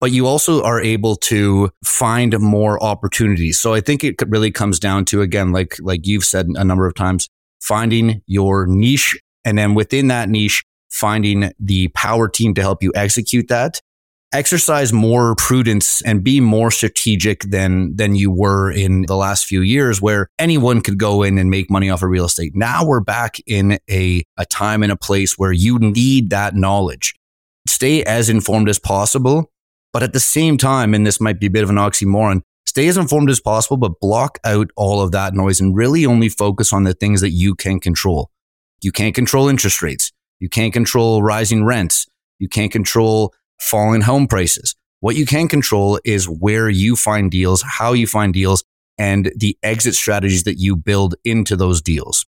[0.00, 3.58] but you also are able to find more opportunities.
[3.58, 6.86] So I think it really comes down to, again, like, like you've said a number
[6.86, 7.28] of times,
[7.60, 9.18] finding your niche.
[9.44, 13.80] And then within that niche, finding the power team to help you execute that
[14.34, 19.62] exercise more prudence and be more strategic than than you were in the last few
[19.62, 22.52] years where anyone could go in and make money off of real estate.
[22.54, 27.14] Now we're back in a, a time and a place where you need that knowledge.
[27.68, 29.52] Stay as informed as possible,
[29.92, 32.88] but at the same time, and this might be a bit of an oxymoron, stay
[32.88, 36.72] as informed as possible, but block out all of that noise and really only focus
[36.72, 38.30] on the things that you can control.
[38.82, 40.12] You can't control interest rates.
[40.40, 42.06] You can't control rising rents.
[42.38, 44.74] You can't control falling home prices.
[45.00, 48.64] What you can control is where you find deals, how you find deals,
[48.98, 52.24] and the exit strategies that you build into those deals.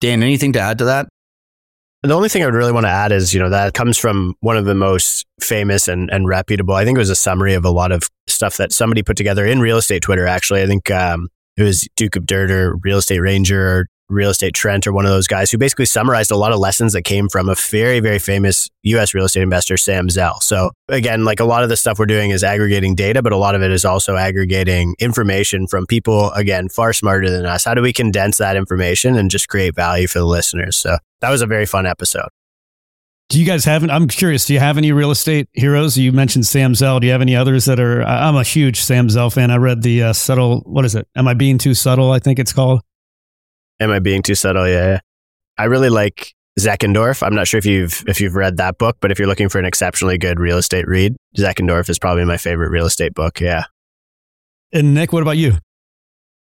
[0.00, 1.08] Dan, anything to add to that?
[2.02, 4.34] The only thing I would really want to add is, you know, that comes from
[4.40, 6.74] one of the most famous and, and reputable.
[6.74, 9.44] I think it was a summary of a lot of stuff that somebody put together
[9.44, 10.62] in real estate Twitter, actually.
[10.62, 14.86] I think um, it was Duke of Dirt or Real Estate Ranger Real Estate Trent
[14.86, 17.48] or one of those guys who basically summarized a lot of lessons that came from
[17.48, 20.40] a very, very famous US real estate investor, Sam Zell.
[20.40, 23.36] So again, like a lot of the stuff we're doing is aggregating data, but a
[23.36, 27.64] lot of it is also aggregating information from people, again, far smarter than us.
[27.64, 30.76] How do we condense that information and just create value for the listeners?
[30.76, 32.28] So that was a very fun episode.
[33.30, 33.88] Do you guys have?
[33.88, 34.46] I'm curious.
[34.46, 35.96] Do you have any real estate heroes?
[35.96, 36.98] You mentioned Sam Zell.
[36.98, 38.02] Do you have any others that are?
[38.02, 39.52] I'm a huge Sam Zell fan.
[39.52, 40.62] I read the uh, subtle.
[40.66, 41.06] What is it?
[41.14, 42.10] Am I being too subtle?
[42.10, 42.80] I think it's called.
[43.80, 44.68] Am I being too subtle?
[44.68, 45.00] Yeah.
[45.58, 47.22] I really like Zeckendorf.
[47.26, 49.58] I'm not sure if you've if you've read that book, but if you're looking for
[49.58, 53.40] an exceptionally good real estate read, Zeckendorf is probably my favorite real estate book.
[53.40, 53.64] Yeah.
[54.72, 55.54] And Nick, what about you?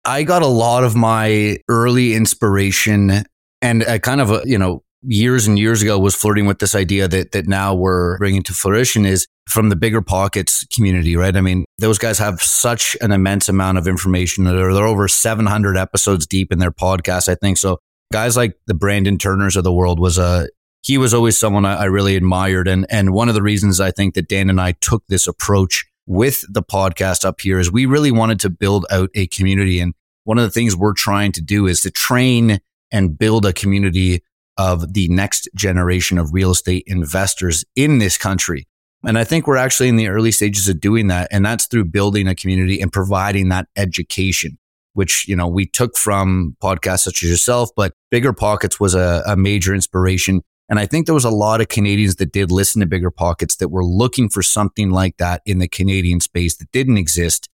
[0.05, 3.25] I got a lot of my early inspiration
[3.61, 6.75] and a kind of uh, you know, years and years ago was flirting with this
[6.75, 11.37] idea that that now we're bringing to fruition is from the bigger pockets community, right?
[11.37, 14.45] I mean, those guys have such an immense amount of information.
[14.45, 17.59] They're, they're over 700 episodes deep in their podcast, I think.
[17.59, 17.79] So
[18.13, 20.49] guys like the Brandon Turners of the world was a
[20.83, 23.91] he was always someone I, I really admired, and and one of the reasons I
[23.91, 27.87] think that Dan and I took this approach with the podcast up here is we
[27.87, 31.41] really wanted to build out a community, and one of the things we're trying to
[31.41, 34.23] do is to train and build a community
[34.59, 38.67] of the next generation of real estate investors in this country.
[39.05, 41.29] And I think we're actually in the early stages of doing that.
[41.31, 44.59] And that's through building a community and providing that education,
[44.95, 49.23] which, you know, we took from podcasts such as yourself, but Bigger Pockets was a,
[49.27, 50.43] a major inspiration.
[50.69, 53.57] And I think there was a lot of Canadians that did listen to Bigger Pockets
[53.57, 57.49] that were looking for something like that in the Canadian space that didn't exist.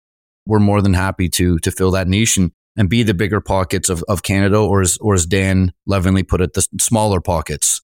[0.46, 2.36] We're more than happy to, to fill that niche.
[2.36, 6.26] And and be the bigger pockets of, of Canada, or as, or as Dan Levinly
[6.26, 7.82] put it, the smaller pockets?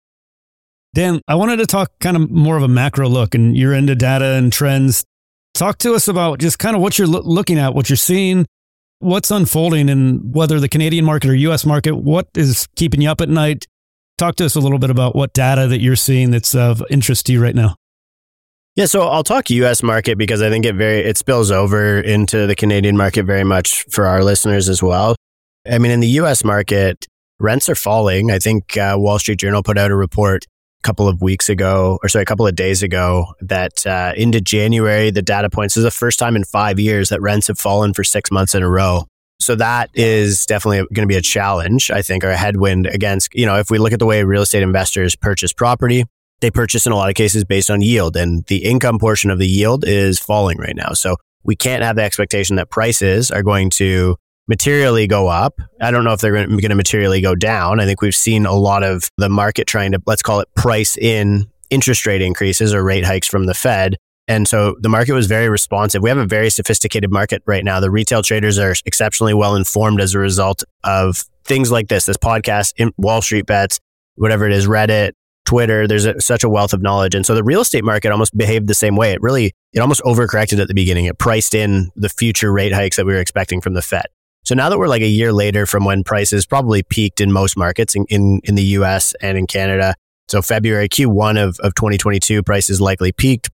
[0.95, 3.97] Dan, I wanted to talk kind of more of a macro look, and you're into
[3.97, 5.05] data and trends.
[5.53, 8.47] Talk to us about just kind of what you're lo- looking at, what you're seeing,
[9.01, 13.21] what's unfolding, and whether the Canadian market or US market, what is keeping you up
[13.21, 13.67] at night?
[14.19, 17.27] Talk to us a little bit about what data that you're seeing that's of interest
[17.27, 17.75] to you right now.
[18.77, 22.47] Yeah, so I'll talk US market because I think it very it spills over into
[22.47, 25.17] the Canadian market very much for our listeners as well.
[25.69, 27.09] I mean, in the US market,
[27.41, 28.31] rents are falling.
[28.31, 30.47] I think uh, Wall Street Journal put out a report
[30.85, 35.11] couple of weeks ago, or sorry, a couple of days ago, that uh, into January,
[35.11, 37.93] the data points this is the first time in five years that rents have fallen
[37.93, 39.05] for six months in a row.
[39.41, 43.35] So that is definitely going to be a challenge, I think, or a headwind against,
[43.35, 46.05] you know, if we look at the way real estate investors purchase property,
[46.41, 49.39] they purchase in a lot of cases based on yield and the income portion of
[49.39, 50.93] the yield is falling right now.
[50.93, 54.17] So we can't have the expectation that prices are going to
[54.49, 55.61] materially go up.
[55.81, 57.81] I don't know if they're going to materially go down.
[57.81, 60.97] I think we've seen a lot of the market trying to, let's call it price
[60.97, 63.97] in interest rate increases or rate hikes from the Fed.
[64.27, 66.03] And so the market was very responsive.
[66.03, 67.81] We have a very sophisticated market right now.
[67.81, 72.17] The retail traders are exceptionally well informed as a result of things like this, this
[72.17, 73.81] podcast, Wall Street bets,
[74.15, 75.13] whatever it is, Reddit,
[75.45, 75.87] Twitter.
[75.87, 77.15] There's a, such a wealth of knowledge.
[77.15, 79.13] And so the real estate market almost behaved the same way.
[79.13, 81.05] It really, it almost overcorrected at the beginning.
[81.05, 84.07] It priced in the future rate hikes that we were expecting from the Fed.
[84.45, 87.57] So now that we're like a year later from when prices probably peaked in most
[87.57, 89.95] markets in, in, in the US and in Canada.
[90.29, 93.51] So February Q1 of, of 2022 prices likely peaked.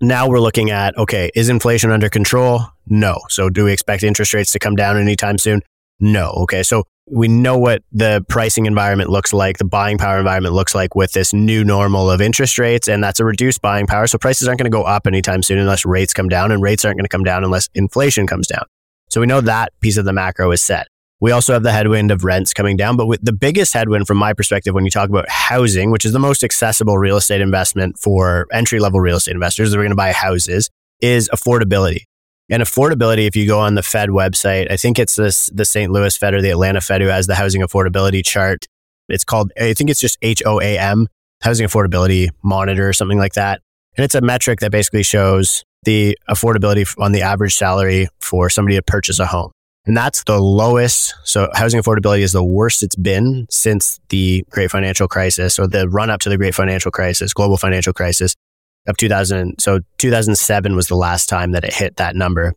[0.00, 2.60] Now we're looking at, okay, is inflation under control?
[2.86, 3.20] No.
[3.28, 5.60] So do we expect interest rates to come down anytime soon?
[5.98, 6.30] No.
[6.42, 6.62] Okay.
[6.62, 10.94] So we know what the pricing environment looks like, the buying power environment looks like
[10.94, 12.86] with this new normal of interest rates.
[12.86, 14.06] And that's a reduced buying power.
[14.06, 16.84] So prices aren't going to go up anytime soon unless rates come down and rates
[16.84, 18.62] aren't going to come down unless inflation comes down.
[19.08, 20.88] So we know that piece of the macro is set.
[21.20, 24.18] We also have the headwind of rents coming down, but with the biggest headwind from
[24.18, 27.98] my perspective, when you talk about housing, which is the most accessible real estate investment
[27.98, 32.02] for entry level real estate investors that are going to buy houses, is affordability.
[32.50, 35.90] And affordability, if you go on the Fed website, I think it's this, the St.
[35.90, 38.66] Louis Fed or the Atlanta Fed who has the housing affordability chart.
[39.08, 41.08] It's called, I think it's just HOAM,
[41.42, 43.60] Housing Affordability Monitor or something like that.
[43.96, 48.76] And it's a metric that basically shows the affordability on the average salary for somebody
[48.76, 49.52] to purchase a home.
[49.86, 51.14] And that's the lowest.
[51.24, 55.88] So housing affordability is the worst it's been since the great financial crisis or the
[55.88, 58.34] run up to the great financial crisis, global financial crisis
[58.86, 59.58] of 2000.
[59.58, 62.54] So 2007 was the last time that it hit that number.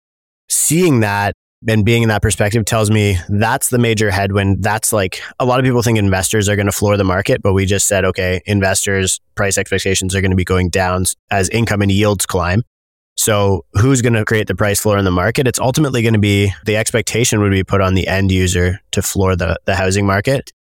[0.50, 1.34] Seeing that
[1.68, 4.64] and being in that perspective tells me that's the major headwind.
[4.64, 7.54] That's like a lot of people think investors are going to floor the market, but
[7.54, 11.82] we just said, okay, investors price expectations are going to be going down as income
[11.82, 12.64] and yields climb.
[13.18, 15.48] So who's going to create the price floor in the market?
[15.48, 19.02] It's ultimately going to be the expectation would be put on the end user to
[19.02, 20.52] floor the, the housing market.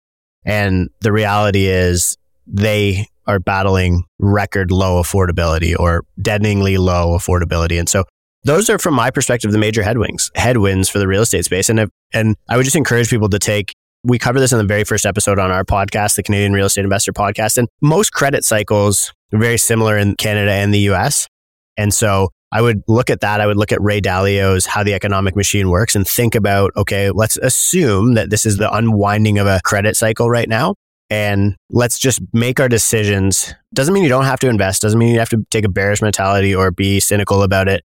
[0.45, 7.79] And the reality is they are battling record low affordability or deadeningly low affordability.
[7.79, 8.05] And so
[8.45, 11.69] those are from my perspective, the major headwinds, headwinds for the real estate space.
[11.69, 14.65] And, if, and I would just encourage people to take, we cover this in the
[14.65, 17.59] very first episode on our podcast, the Canadian Real Estate Investor Podcast.
[17.59, 21.29] And most credit cycles are very similar in Canada and the US.
[21.77, 23.41] And so I would look at that.
[23.41, 27.11] I would look at Ray Dalio's How the Economic Machine Works and think about, okay,
[27.11, 30.75] let's assume that this is the unwinding of a credit cycle right now.
[31.11, 33.55] And let's just make our decisions.
[33.75, 34.83] Doesn't mean you don't have to invest.
[34.83, 37.83] Doesn't mean you have to take a bearish mentality or be cynical about it.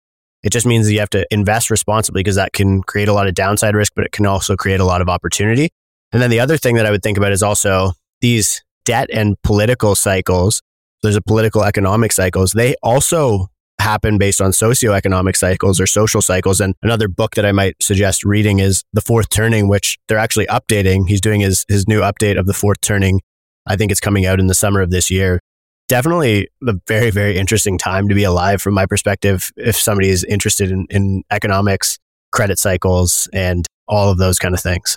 [0.42, 3.28] It just means that you have to invest responsibly because that can create a lot
[3.28, 5.68] of downside risk, but it can also create a lot of opportunity.
[6.12, 7.92] And then the other thing that I would think about is also
[8.22, 10.62] these debt and political cycles.
[11.02, 12.52] There's a political economic cycles.
[12.52, 13.49] They also
[13.80, 16.60] happen based on socioeconomic cycles or social cycles.
[16.60, 20.46] And another book that I might suggest reading is The Fourth Turning, which they're actually
[20.46, 21.08] updating.
[21.08, 23.20] He's doing his, his new update of The Fourth Turning.
[23.66, 25.40] I think it's coming out in the summer of this year.
[25.88, 29.50] Definitely a very, very interesting time to be alive from my perspective.
[29.56, 31.98] If somebody is interested in, in economics,
[32.32, 34.96] credit cycles, and all of those kind of things.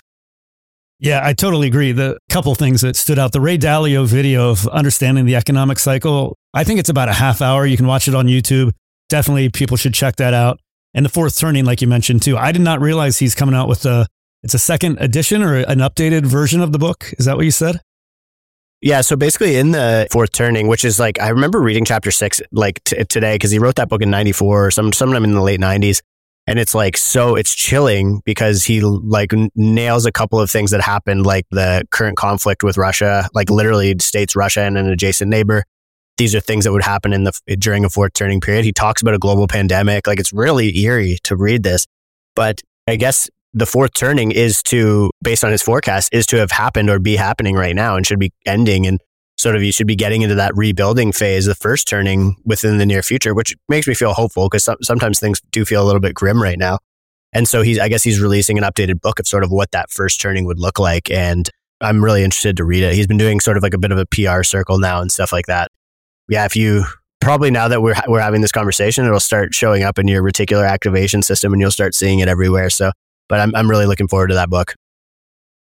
[1.00, 1.92] Yeah, I totally agree.
[1.92, 6.36] The couple things that stood out the Ray Dalio video of understanding the economic cycle.
[6.54, 7.66] I think it's about a half hour.
[7.66, 8.72] You can watch it on YouTube.
[9.08, 10.60] Definitely people should check that out.
[10.94, 12.36] And the fourth turning, like you mentioned too.
[12.38, 14.06] I did not realize he's coming out with a
[14.44, 17.12] it's a second edition or an updated version of the book.
[17.18, 17.80] Is that what you said?
[18.80, 19.00] Yeah.
[19.00, 22.84] So basically, in the fourth turning, which is like I remember reading chapter six like
[22.84, 25.60] t- today because he wrote that book in '94 or some sometime in the late
[25.60, 26.02] '90s,
[26.46, 30.80] and it's like so it's chilling because he like nails a couple of things that
[30.80, 35.64] happened like the current conflict with russia like literally states russia and an adjacent neighbor.
[36.16, 38.64] These are things that would happen in the during a fourth turning period.
[38.64, 40.06] He talks about a global pandemic.
[40.06, 41.86] Like it's really eerie to read this.
[42.36, 46.50] But i guess the fourth turning is to based on his forecast is to have
[46.50, 48.86] happened or be happening right now and should be ending.
[48.86, 49.00] And
[49.36, 52.86] sort of you should be getting into that rebuilding phase, the first turning within the
[52.86, 56.00] near future, which makes me feel hopeful because some, sometimes things do feel a little
[56.00, 56.78] bit grim right now.
[57.32, 59.90] And so he's, I guess he's releasing an updated book of sort of what that
[59.90, 61.10] first turning would look like.
[61.10, 61.50] And
[61.80, 62.94] I'm really interested to read it.
[62.94, 65.32] He's been doing sort of like a bit of a PR circle now and stuff
[65.32, 65.70] like that.
[66.28, 66.84] Yeah, if you
[67.20, 70.68] probably now that we're, we're having this conversation, it'll start showing up in your reticular
[70.68, 72.70] activation system and you'll start seeing it everywhere.
[72.70, 72.92] So,
[73.28, 74.74] but I'm, I'm really looking forward to that book.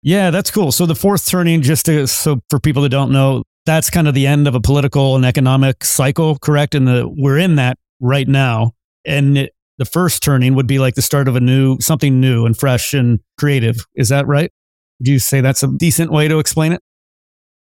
[0.03, 0.73] Yeah, that's cool.
[0.73, 4.15] So the fourth turning, just to, so for people that don't know, that's kind of
[4.15, 6.75] the end of a political and economic cycle, correct?
[6.75, 8.73] And the we're in that right now.
[9.05, 12.47] And it, the first turning would be like the start of a new something new
[12.47, 13.87] and fresh and creative.
[13.95, 14.51] Is that right?
[15.03, 16.81] Do you say that's a decent way to explain it?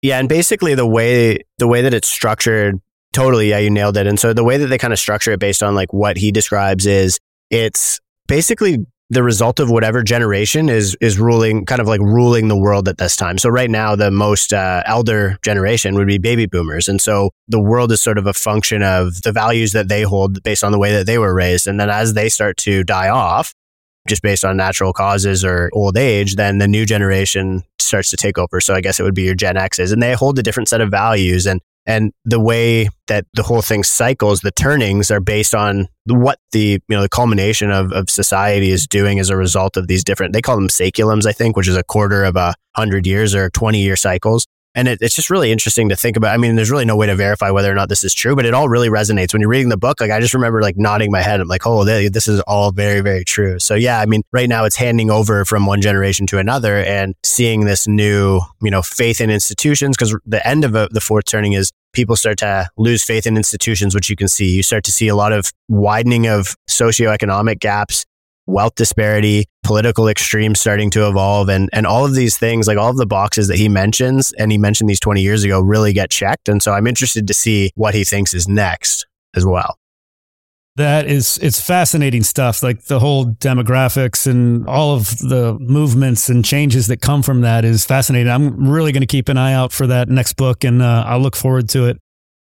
[0.01, 2.79] Yeah, and basically the way the way that it's structured,
[3.13, 4.07] totally, yeah, you nailed it.
[4.07, 6.31] And so the way that they kind of structure it based on like what he
[6.31, 7.19] describes is
[7.49, 12.57] it's basically the result of whatever generation is is ruling kind of like ruling the
[12.57, 13.37] world at this time.
[13.37, 17.61] So right now the most uh, elder generation would be baby boomers and so the
[17.61, 20.79] world is sort of a function of the values that they hold based on the
[20.79, 23.53] way that they were raised and then as they start to die off
[24.07, 28.37] just based on natural causes or old age, then the new generation starts to take
[28.37, 28.61] over.
[28.61, 30.81] So I guess it would be your Gen X's and they hold a different set
[30.81, 35.53] of values and and the way that the whole thing cycles, the turnings are based
[35.53, 39.77] on what the you know the culmination of, of society is doing as a result
[39.77, 40.33] of these different.
[40.33, 43.49] They call them saeculums, I think, which is a quarter of a hundred years or
[43.49, 44.47] twenty year cycles.
[44.75, 46.33] And it, it's just really interesting to think about.
[46.33, 48.45] I mean, there's really no way to verify whether or not this is true, but
[48.45, 50.01] it all really resonates when you're reading the book.
[50.01, 51.39] Like, I just remember like nodding my head.
[51.39, 53.57] I'm like, oh, this is all very, very true.
[53.59, 57.15] So, yeah, I mean, right now it's handing over from one generation to another and
[57.23, 61.25] seeing this new, you know, faith in institutions because the end of a, the fourth
[61.25, 64.55] turning is people start to lose faith in institutions, which you can see.
[64.55, 68.05] You start to see a lot of widening of socioeconomic gaps
[68.47, 72.89] wealth disparity, political extremes starting to evolve, and and all of these things, like all
[72.89, 76.09] of the boxes that he mentions, and he mentioned these 20 years ago, really get
[76.09, 76.49] checked.
[76.49, 79.77] And so I'm interested to see what he thinks is next as well.
[80.77, 82.61] That is, it's fascinating stuff.
[82.61, 87.63] Like the whole demographics and all of the movements and changes that come from that
[87.63, 88.29] is fascinating.
[88.29, 91.21] I'm really going to keep an eye out for that next book, and uh, I'll
[91.21, 91.97] look forward to it.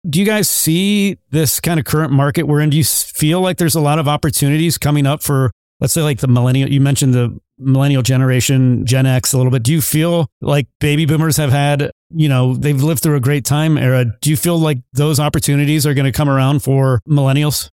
[0.09, 2.71] Do you guys see this kind of current market we're in?
[2.71, 6.21] Do you feel like there's a lot of opportunities coming up for let's say like
[6.21, 9.63] the millennial, you mentioned the millennial generation, Gen X a little bit.
[9.63, 13.45] Do you feel like baby boomers have had, you know, they've lived through a great
[13.45, 14.07] time era?
[14.21, 17.71] Do you feel like those opportunities are going to come around for millennials?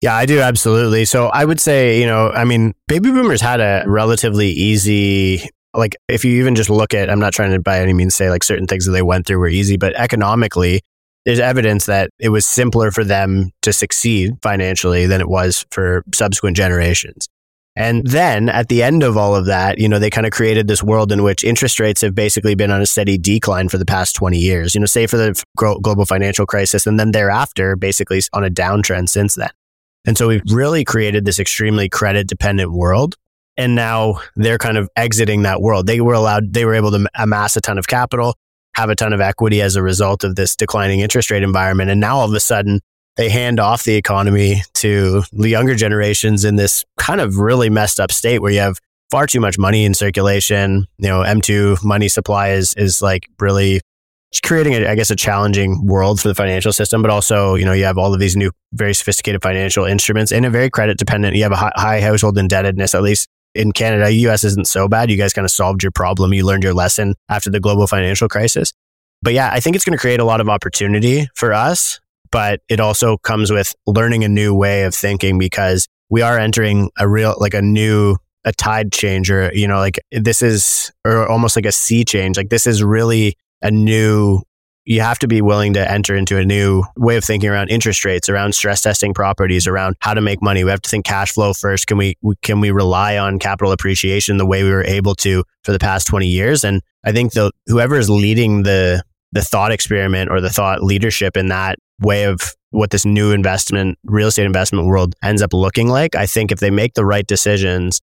[0.00, 1.04] Yeah, I do absolutely.
[1.04, 5.96] So I would say, you know, I mean, baby boomers had a relatively easy like
[6.08, 8.44] if you even just look at I'm not trying to by any means say like
[8.44, 10.82] certain things that they went through were easy, but economically
[11.24, 16.02] there's evidence that it was simpler for them to succeed financially than it was for
[16.12, 17.28] subsequent generations.
[17.74, 20.68] And then at the end of all of that, you know, they kind of created
[20.68, 23.86] this world in which interest rates have basically been on a steady decline for the
[23.86, 28.20] past 20 years, you know, say for the global financial crisis and then thereafter, basically
[28.34, 29.50] on a downtrend since then.
[30.04, 33.14] And so we've really created this extremely credit dependent world.
[33.56, 35.86] And now they're kind of exiting that world.
[35.86, 38.34] They were allowed, they were able to amass a ton of capital
[38.74, 41.90] have a ton of equity as a result of this declining interest rate environment.
[41.90, 42.80] And now all of a sudden,
[43.16, 48.00] they hand off the economy to the younger generations in this kind of really messed
[48.00, 48.78] up state where you have
[49.10, 50.86] far too much money in circulation.
[50.98, 53.82] You know, M2 money supply is, is like really
[54.42, 57.02] creating, a, I guess, a challenging world for the financial system.
[57.02, 60.46] But also, you know, you have all of these new, very sophisticated financial instruments and
[60.46, 61.36] a very credit dependent.
[61.36, 65.10] You have a high, high household indebtedness, at least in Canada, US isn't so bad.
[65.10, 66.32] You guys kind of solved your problem.
[66.32, 68.72] You learned your lesson after the global financial crisis.
[69.22, 72.00] But yeah, I think it's going to create a lot of opportunity for us,
[72.30, 76.90] but it also comes with learning a new way of thinking because we are entering
[76.98, 81.28] a real, like a new, a tide change or, you know, like this is, or
[81.28, 82.36] almost like a sea change.
[82.36, 84.42] Like this is really a new
[84.84, 88.04] you have to be willing to enter into a new way of thinking around interest
[88.04, 90.64] rates, around stress testing properties, around how to make money.
[90.64, 91.86] We have to think cash flow first.
[91.86, 95.72] Can we can we rely on capital appreciation the way we were able to for
[95.72, 96.64] the past 20 years?
[96.64, 99.02] And I think the whoever is leading the
[99.32, 103.98] the thought experiment or the thought leadership in that way of what this new investment
[104.04, 107.26] real estate investment world ends up looking like, I think if they make the right
[107.26, 108.00] decisions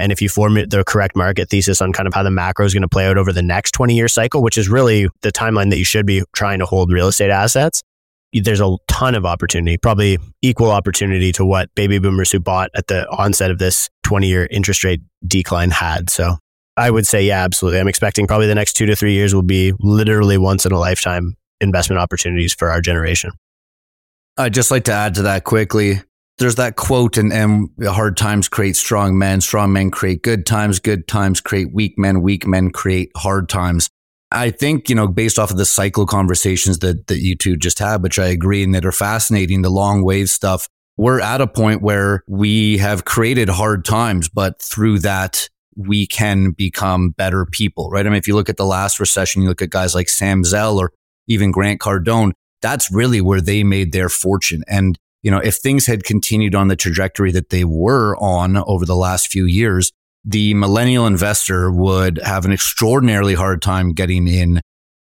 [0.00, 2.72] and if you form the correct market thesis on kind of how the macro is
[2.72, 5.70] going to play out over the next 20 year cycle, which is really the timeline
[5.70, 7.82] that you should be trying to hold real estate assets,
[8.32, 12.86] there's a ton of opportunity, probably equal opportunity to what baby boomers who bought at
[12.86, 16.10] the onset of this 20 year interest rate decline had.
[16.10, 16.36] So
[16.76, 17.80] I would say, yeah, absolutely.
[17.80, 20.78] I'm expecting probably the next two to three years will be literally once in a
[20.78, 23.32] lifetime investment opportunities for our generation.
[24.36, 26.00] I'd just like to add to that quickly
[26.40, 31.06] there's that quote and, hard times create strong men, strong men create good times, good
[31.06, 33.88] times create weak men, weak men create hard times.
[34.32, 37.78] I think, you know, based off of the cycle conversations that, that you two just
[37.78, 41.46] had, which I agree and that are fascinating, the long wave stuff, we're at a
[41.46, 47.90] point where we have created hard times, but through that, we can become better people,
[47.90, 48.06] right?
[48.06, 50.44] I mean, if you look at the last recession, you look at guys like Sam
[50.44, 50.92] Zell or
[51.26, 52.32] even Grant Cardone,
[52.62, 54.62] that's really where they made their fortune.
[54.68, 58.86] And you know, if things had continued on the trajectory that they were on over
[58.86, 59.92] the last few years,
[60.24, 64.60] the millennial investor would have an extraordinarily hard time getting in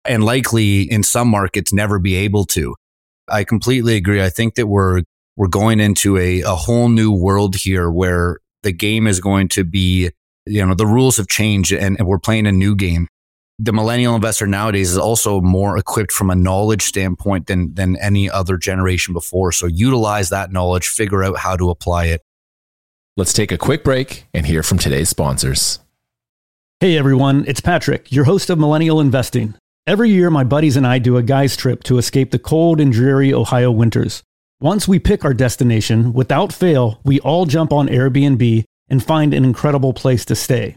[0.04, 2.74] and likely in some markets never be able to.
[3.28, 4.22] I completely agree.
[4.22, 5.02] I think that we're
[5.36, 9.64] we're going into a, a whole new world here where the game is going to
[9.64, 10.10] be,
[10.46, 13.08] you know, the rules have changed and, and we're playing a new game.
[13.60, 18.28] The millennial investor nowadays is also more equipped from a knowledge standpoint than than any
[18.28, 19.52] other generation before.
[19.52, 22.22] So utilize that knowledge, figure out how to apply it.
[23.16, 25.78] Let's take a quick break and hear from today's sponsors.
[26.80, 29.54] Hey everyone, it's Patrick, your host of Millennial Investing.
[29.86, 32.92] Every year, my buddies and I do a guy's trip to escape the cold and
[32.92, 34.24] dreary Ohio winters.
[34.60, 39.44] Once we pick our destination, without fail, we all jump on Airbnb and find an
[39.44, 40.76] incredible place to stay.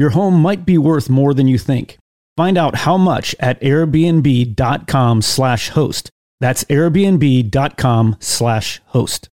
[0.00, 1.98] Your home might be worth more than you think.
[2.34, 6.10] Find out how much at airbnb.com/host.
[6.40, 9.28] That's airbnb.com/host.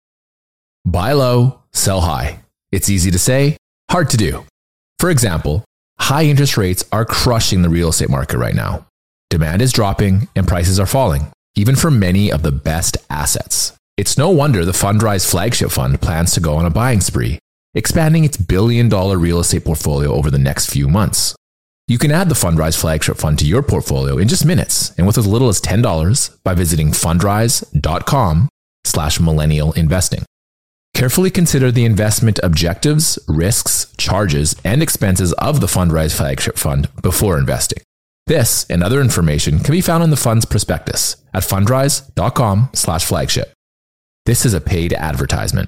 [0.85, 2.39] Buy low, sell high.
[2.71, 3.57] It's easy to say,
[3.91, 4.45] hard to do.
[4.99, 5.65] For example,
[5.99, 8.85] high interest rates are crushing the real estate market right now.
[9.29, 13.73] Demand is dropping and prices are falling, even for many of the best assets.
[13.97, 17.37] It's no wonder the Fundrise flagship fund plans to go on a buying spree,
[17.75, 21.35] expanding its billion dollar real estate portfolio over the next few months.
[21.87, 25.17] You can add the Fundrise flagship fund to your portfolio in just minutes and with
[25.17, 28.49] as little as $10 by visiting fundrise.com
[28.85, 30.23] slash millennial investing.
[30.93, 37.37] Carefully consider the investment objectives, risks, charges, and expenses of the Fundrise flagship fund before
[37.37, 37.83] investing.
[38.27, 43.51] This and other information can be found in the fund's prospectus at fundrise.com slash flagship.
[44.25, 45.67] This is a paid advertisement.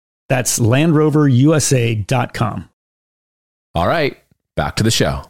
[0.31, 2.69] That's LandRoverUSA.com.
[3.75, 4.17] All right,
[4.55, 5.23] back to the show.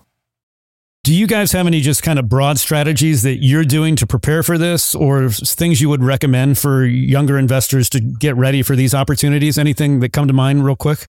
[1.04, 4.44] Do you guys have any just kind of broad strategies that you're doing to prepare
[4.44, 8.94] for this or things you would recommend for younger investors to get ready for these
[8.94, 9.58] opportunities?
[9.58, 11.08] Anything that come to mind real quick?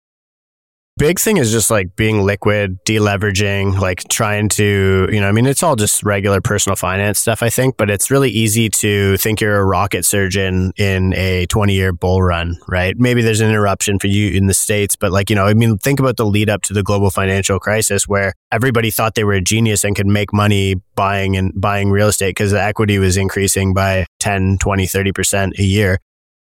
[0.98, 5.46] Big thing is just like being liquid, deleveraging, like trying to, you know, I mean,
[5.46, 9.40] it's all just regular personal finance stuff, I think, but it's really easy to think
[9.40, 12.94] you're a rocket surgeon in a 20 year bull run, right?
[12.98, 15.78] Maybe there's an interruption for you in the States, but like, you know, I mean,
[15.78, 19.32] think about the lead up to the global financial crisis where everybody thought they were
[19.32, 23.16] a genius and could make money buying and buying real estate because the equity was
[23.16, 25.98] increasing by 10, 20, 30% a year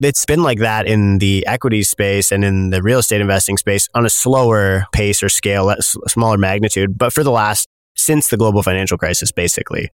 [0.02, 3.88] it's been like that in the equity space and in the real estate investing space
[3.94, 8.64] on a slower pace or scale, smaller magnitude, but for the last, since the global
[8.64, 9.90] financial crisis, basically.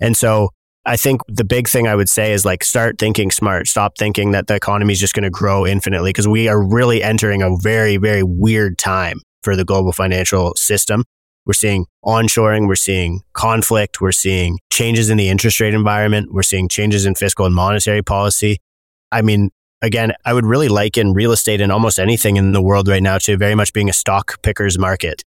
[0.00, 0.50] And so
[0.84, 3.66] I think the big thing I would say is like start thinking smart.
[3.66, 7.02] Stop thinking that the economy is just going to grow infinitely because we are really
[7.02, 11.04] entering a very, very weird time for the global financial system.
[11.46, 16.42] We're seeing onshoring, we're seeing conflict, we're seeing changes in the interest rate environment, we're
[16.42, 18.58] seeing changes in fiscal and monetary policy.
[19.10, 19.50] I mean,
[19.82, 23.18] again, I would really liken real estate and almost anything in the world right now
[23.18, 25.24] to very much being a stock picker's market.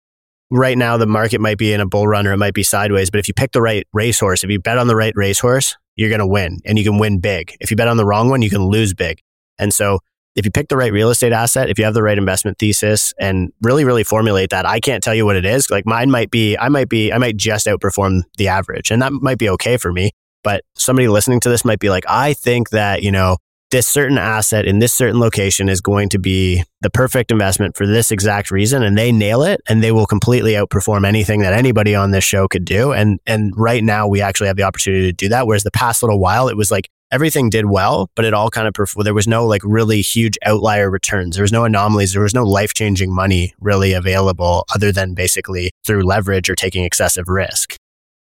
[0.52, 3.10] Right now, the market might be in a bull run or it might be sideways,
[3.10, 6.10] but if you pick the right racehorse, if you bet on the right racehorse, you're
[6.10, 7.56] going to win and you can win big.
[7.60, 9.20] If you bet on the wrong one, you can lose big.
[9.58, 10.00] And so
[10.36, 13.14] if you pick the right real estate asset, if you have the right investment thesis
[13.18, 15.70] and really, really formulate that, I can't tell you what it is.
[15.70, 19.14] Like mine might be, I might be, I might just outperform the average and that
[19.14, 20.12] might be okay for me.
[20.44, 23.38] But somebody listening to this might be like, I think that, you know,
[23.76, 27.86] this certain asset in this certain location is going to be the perfect investment for
[27.86, 31.94] this exact reason and they nail it and they will completely outperform anything that anybody
[31.94, 35.12] on this show could do and and right now we actually have the opportunity to
[35.12, 38.34] do that whereas the past little while it was like everything did well, but it
[38.34, 41.36] all kind of, perf- there was no like really huge outlier returns.
[41.36, 42.14] There was no anomalies.
[42.14, 46.84] There was no life changing money really available other than basically through leverage or taking
[46.84, 47.78] excessive risk.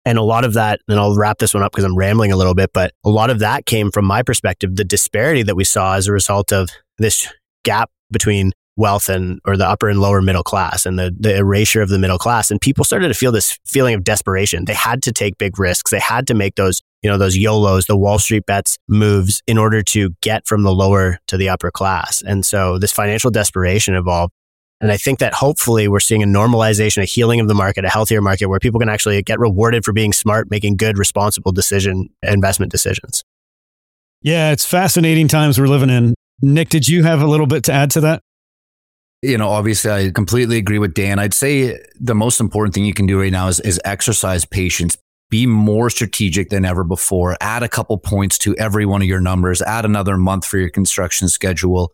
[0.06, 2.38] And a lot of that, and I'll wrap this one up because I'm rambling a
[2.38, 5.64] little bit, but a lot of that came from my perspective, the disparity that we
[5.64, 7.28] saw as a result of this
[7.64, 11.82] gap between wealth and or the upper and lower middle class and the, the erasure
[11.82, 12.50] of the middle class.
[12.50, 14.66] And people started to feel this feeling of desperation.
[14.66, 15.92] They had to take big risks.
[15.92, 19.58] They had to make those, you know, those YOLOs, the Wall Street bets moves in
[19.58, 22.22] order to get from the lower to the upper class.
[22.26, 24.34] And so this financial desperation evolved.
[24.84, 27.90] And I think that hopefully we're seeing a normalization, a healing of the market, a
[27.90, 32.10] healthier market where people can actually get rewarded for being smart, making good, responsible decision,
[32.22, 33.24] investment decisions.
[34.24, 36.14] Yeah, it's fascinating times we're living in.
[36.42, 38.20] Nick, did you have a little bit to add to that?
[39.22, 41.18] You know, obviously, I completely agree with Dan.
[41.18, 44.98] I'd say the most important thing you can do right now is, is exercise patience.
[45.30, 47.38] Be more strategic than ever before.
[47.40, 49.62] Add a couple points to every one of your numbers.
[49.62, 51.94] Add another month for your construction schedule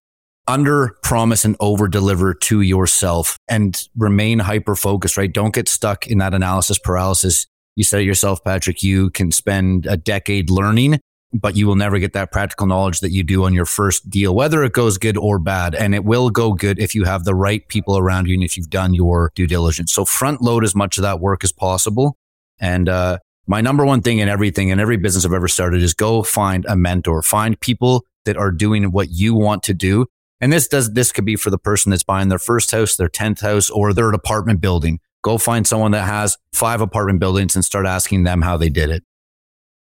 [0.49, 5.31] under promise and over deliver to yourself and remain hyper focused, right?
[5.31, 7.45] Don't get stuck in that analysis paralysis.
[7.75, 10.99] You said it yourself, Patrick, you can spend a decade learning,
[11.33, 14.33] but you will never get that practical knowledge that you do on your first deal,
[14.33, 15.75] whether it goes good or bad.
[15.75, 18.57] And it will go good if you have the right people around you and if
[18.57, 19.93] you've done your due diligence.
[19.93, 22.17] So front load as much of that work as possible.
[22.59, 25.93] And, uh, my number one thing in everything in every business I've ever started is
[25.93, 30.05] go find a mentor, find people that are doing what you want to do
[30.41, 33.09] and this does, this could be for the person that's buying their first house, their
[33.09, 34.99] 10th house, or their apartment building.
[35.21, 38.89] Go find someone that has five apartment buildings and start asking them how they did
[38.89, 39.03] it.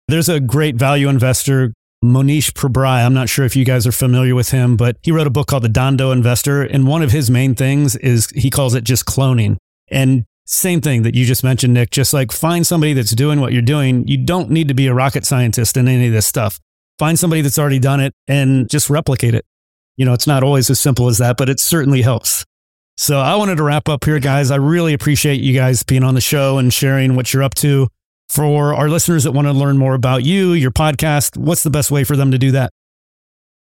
[0.08, 1.72] There's a great value investor,
[2.04, 3.04] Mohnish Pabrai.
[3.04, 5.46] I'm not sure if you guys are familiar with him, but he wrote a book
[5.46, 6.62] called The Dhandho Investor.
[6.62, 9.56] And one of his main things is he calls it just cloning.
[9.88, 13.54] And same thing that you just mentioned, Nick, just like find somebody that's doing what
[13.54, 14.06] you're doing.
[14.06, 16.60] You don't need to be a rocket scientist in any of this stuff.
[16.98, 19.46] Find somebody that's already done it and just replicate it.
[19.96, 22.44] You know, it's not always as simple as that, but it certainly helps.
[22.96, 24.50] So I wanted to wrap up here, guys.
[24.50, 27.88] I really appreciate you guys being on the show and sharing what you're up to.
[28.28, 31.90] For our listeners that want to learn more about you, your podcast, what's the best
[31.90, 32.70] way for them to do that?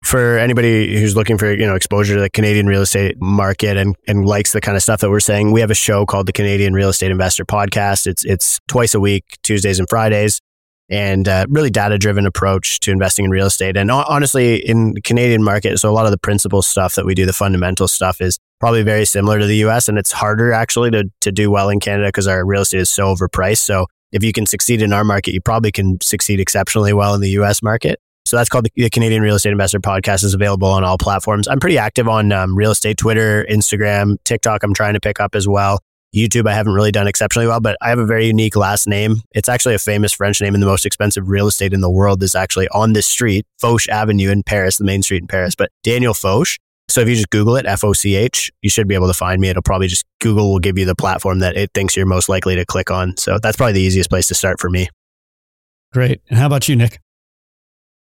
[0.04, 3.96] For anybody who's looking for, you know, exposure to the Canadian real estate market and,
[4.08, 6.34] and likes the kind of stuff that we're saying, we have a show called the
[6.34, 8.08] Canadian Real Estate Investor Podcast.
[8.08, 10.42] It's it's twice a week, Tuesdays and Fridays
[10.90, 13.76] and uh, really data driven approach to investing in real estate.
[13.76, 17.14] And honestly, in the Canadian market, so a lot of the principal stuff that we
[17.14, 19.90] do, the fundamental stuff is probably very similar to the US.
[19.90, 22.90] And it's harder actually to, to do well in Canada because our real estate is
[22.90, 23.60] so overpriced.
[23.60, 27.22] So if you can succeed in our market, you probably can succeed exceptionally well in
[27.22, 28.00] the US market.
[28.26, 31.48] So that's called the, Canadian Real Estate Investor Podcast is available on all platforms.
[31.48, 34.64] I'm pretty active on um, real estate, Twitter, Instagram, TikTok.
[34.64, 35.80] I'm trying to pick up as well.
[36.16, 39.22] YouTube, I haven't really done exceptionally well, but I have a very unique last name.
[39.36, 42.24] It's actually a famous French name, and the most expensive real estate in the world
[42.24, 45.56] is actually on this street, Foch Avenue in Paris, the main street in Paris.
[45.56, 46.58] But Daniel Foch.
[46.90, 49.14] So if you just Google it, F O C H, you should be able to
[49.14, 49.50] find me.
[49.50, 52.56] It'll probably just Google will give you the platform that it thinks you're most likely
[52.56, 53.18] to click on.
[53.18, 54.88] So that's probably the easiest place to start for me.
[55.92, 56.22] Great.
[56.30, 57.00] And how about you, Nick?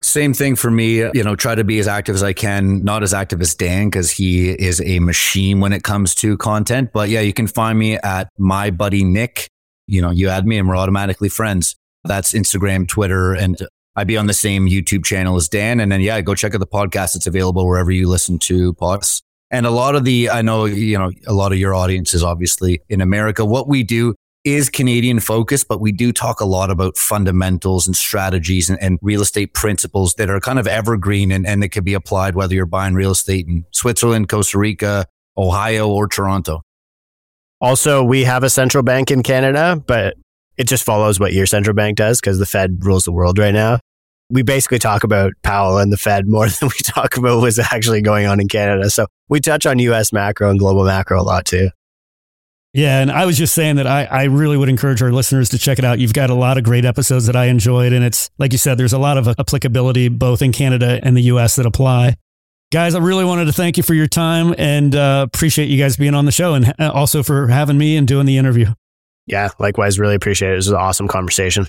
[0.03, 3.01] Same thing for me, you know, try to be as active as I can, not
[3.01, 6.91] as active as Dan because he is a machine when it comes to content.
[6.93, 9.49] But yeah, you can find me at my buddy Nick.
[9.87, 11.75] You know, you add me and we're automatically friends.
[12.03, 13.57] That's Instagram, Twitter, and
[13.95, 15.79] I'd be on the same YouTube channel as Dan.
[15.79, 17.15] And then, yeah, go check out the podcast.
[17.15, 19.23] It's available wherever you listen to podcasts.
[19.49, 22.21] And a lot of the, I know, you know, a lot of your audience is
[22.21, 23.45] obviously in America.
[23.45, 24.13] What we do
[24.47, 28.97] is Canadian focused, but we do talk a lot about fundamentals and strategies and, and,
[29.01, 32.55] real estate principles that are kind of evergreen and, and that can be applied whether
[32.55, 35.05] you're buying real estate in Switzerland, Costa Rica,
[35.37, 36.61] Ohio, or Toronto.
[37.59, 40.15] Also, we have a central bank in Canada, but
[40.57, 43.53] it just follows what your central bank does because the Fed rules the world right
[43.53, 43.79] now.
[44.29, 48.01] We basically talk about Powell and the Fed more than we talk about what's actually
[48.01, 48.89] going on in Canada.
[48.89, 51.69] So we touch on US macro and global macro a lot too.
[52.77, 55.57] Yeah, and I was just saying that I, I really would encourage our listeners to
[55.57, 55.97] check it out.
[55.97, 58.77] You've got a lot of great episodes that I enjoyed, and it's like you said,
[58.77, 62.17] there's a lot of applicability both in Canada and the US that apply.
[62.71, 65.97] Guys, I really wanted to thank you for your time and uh, appreciate you guys
[65.97, 68.67] being on the show and uh, also for having me and doing the interview.
[69.25, 70.53] Yeah, likewise, really appreciate it.
[70.53, 71.65] It was an awesome conversation.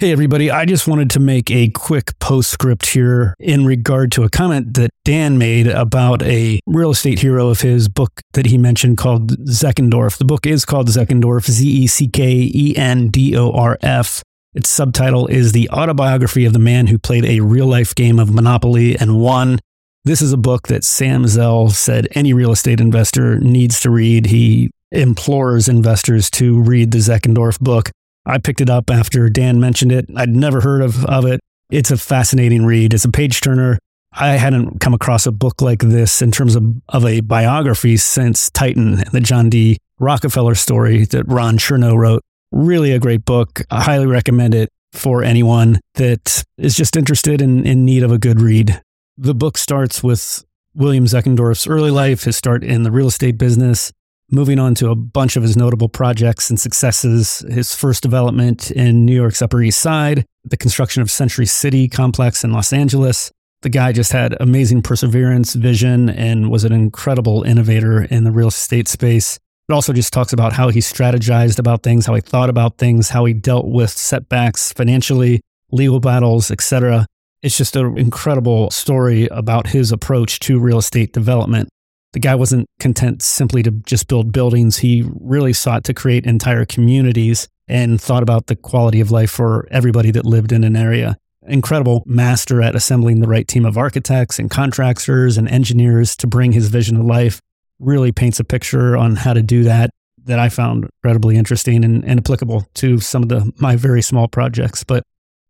[0.00, 0.48] Hey, everybody.
[0.48, 4.90] I just wanted to make a quick postscript here in regard to a comment that
[5.04, 10.16] Dan made about a real estate hero of his book that he mentioned called Zeckendorf.
[10.16, 14.22] The book is called Zeckendorf, Z E C K E N D O R F.
[14.54, 18.32] Its subtitle is The Autobiography of the Man Who Played a Real Life Game of
[18.32, 19.58] Monopoly and Won.
[20.04, 24.26] This is a book that Sam Zell said any real estate investor needs to read.
[24.26, 27.90] He implores investors to read the Zeckendorf book.
[28.28, 30.06] I picked it up after Dan mentioned it.
[30.14, 31.40] I'd never heard of, of it.
[31.70, 32.92] It's a fascinating read.
[32.92, 33.78] It's a page turner.
[34.12, 38.50] I hadn't come across a book like this in terms of, of a biography since
[38.50, 39.78] Titan, the John D.
[39.98, 42.22] Rockefeller story that Ron Chernow wrote.
[42.52, 43.62] Really a great book.
[43.70, 48.18] I highly recommend it for anyone that is just interested in, in need of a
[48.18, 48.80] good read.
[49.16, 53.92] The book starts with William Zeckendorf's early life, his start in the real estate business,
[54.30, 59.04] moving on to a bunch of his notable projects and successes, his first development in
[59.04, 63.30] New York's Upper East Side, the construction of Century City complex in Los Angeles.
[63.62, 68.48] The guy just had amazing perseverance, vision, and was an incredible innovator in the real
[68.48, 69.38] estate space.
[69.68, 73.08] It also just talks about how he strategized about things, how he thought about things,
[73.10, 75.40] how he dealt with setbacks financially,
[75.72, 77.04] legal battles, etc.
[77.42, 81.68] It's just an incredible story about his approach to real estate development.
[82.12, 84.78] The guy wasn't content simply to just build buildings.
[84.78, 89.68] He really sought to create entire communities and thought about the quality of life for
[89.70, 91.18] everybody that lived in an area.
[91.46, 96.52] Incredible master at assembling the right team of architects and contractors and engineers to bring
[96.52, 97.40] his vision to life
[97.78, 99.90] really paints a picture on how to do that
[100.24, 104.28] that I found incredibly interesting and, and applicable to some of the my very small
[104.28, 104.84] projects.
[104.84, 105.02] But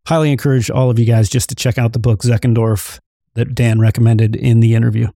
[0.06, 2.98] highly encourage all of you guys just to check out the book Zeckendorf
[3.34, 5.08] that Dan recommended in the interview.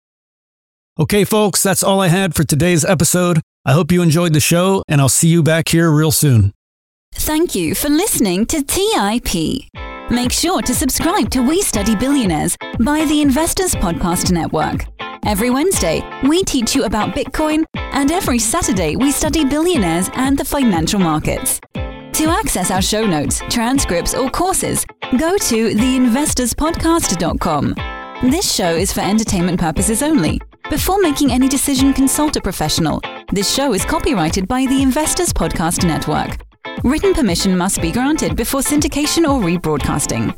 [1.01, 3.40] Okay, folks, that's all I had for today's episode.
[3.64, 6.53] I hope you enjoyed the show, and I'll see you back here real soon.
[7.14, 9.70] Thank you for listening to TIP.
[10.11, 14.84] Make sure to subscribe to We Study Billionaires by the Investors Podcast Network.
[15.24, 20.44] Every Wednesday, we teach you about Bitcoin, and every Saturday, we study billionaires and the
[20.44, 21.61] financial markets.
[21.72, 24.84] To access our show notes, transcripts, or courses,
[25.18, 27.74] go to theinvestorspodcast.com.
[28.30, 30.38] This show is for entertainment purposes only.
[30.70, 33.00] Before making any decision, consult a professional.
[33.32, 36.38] This show is copyrighted by the Investors Podcast Network.
[36.84, 40.32] Written permission must be granted before syndication or rebroadcasting.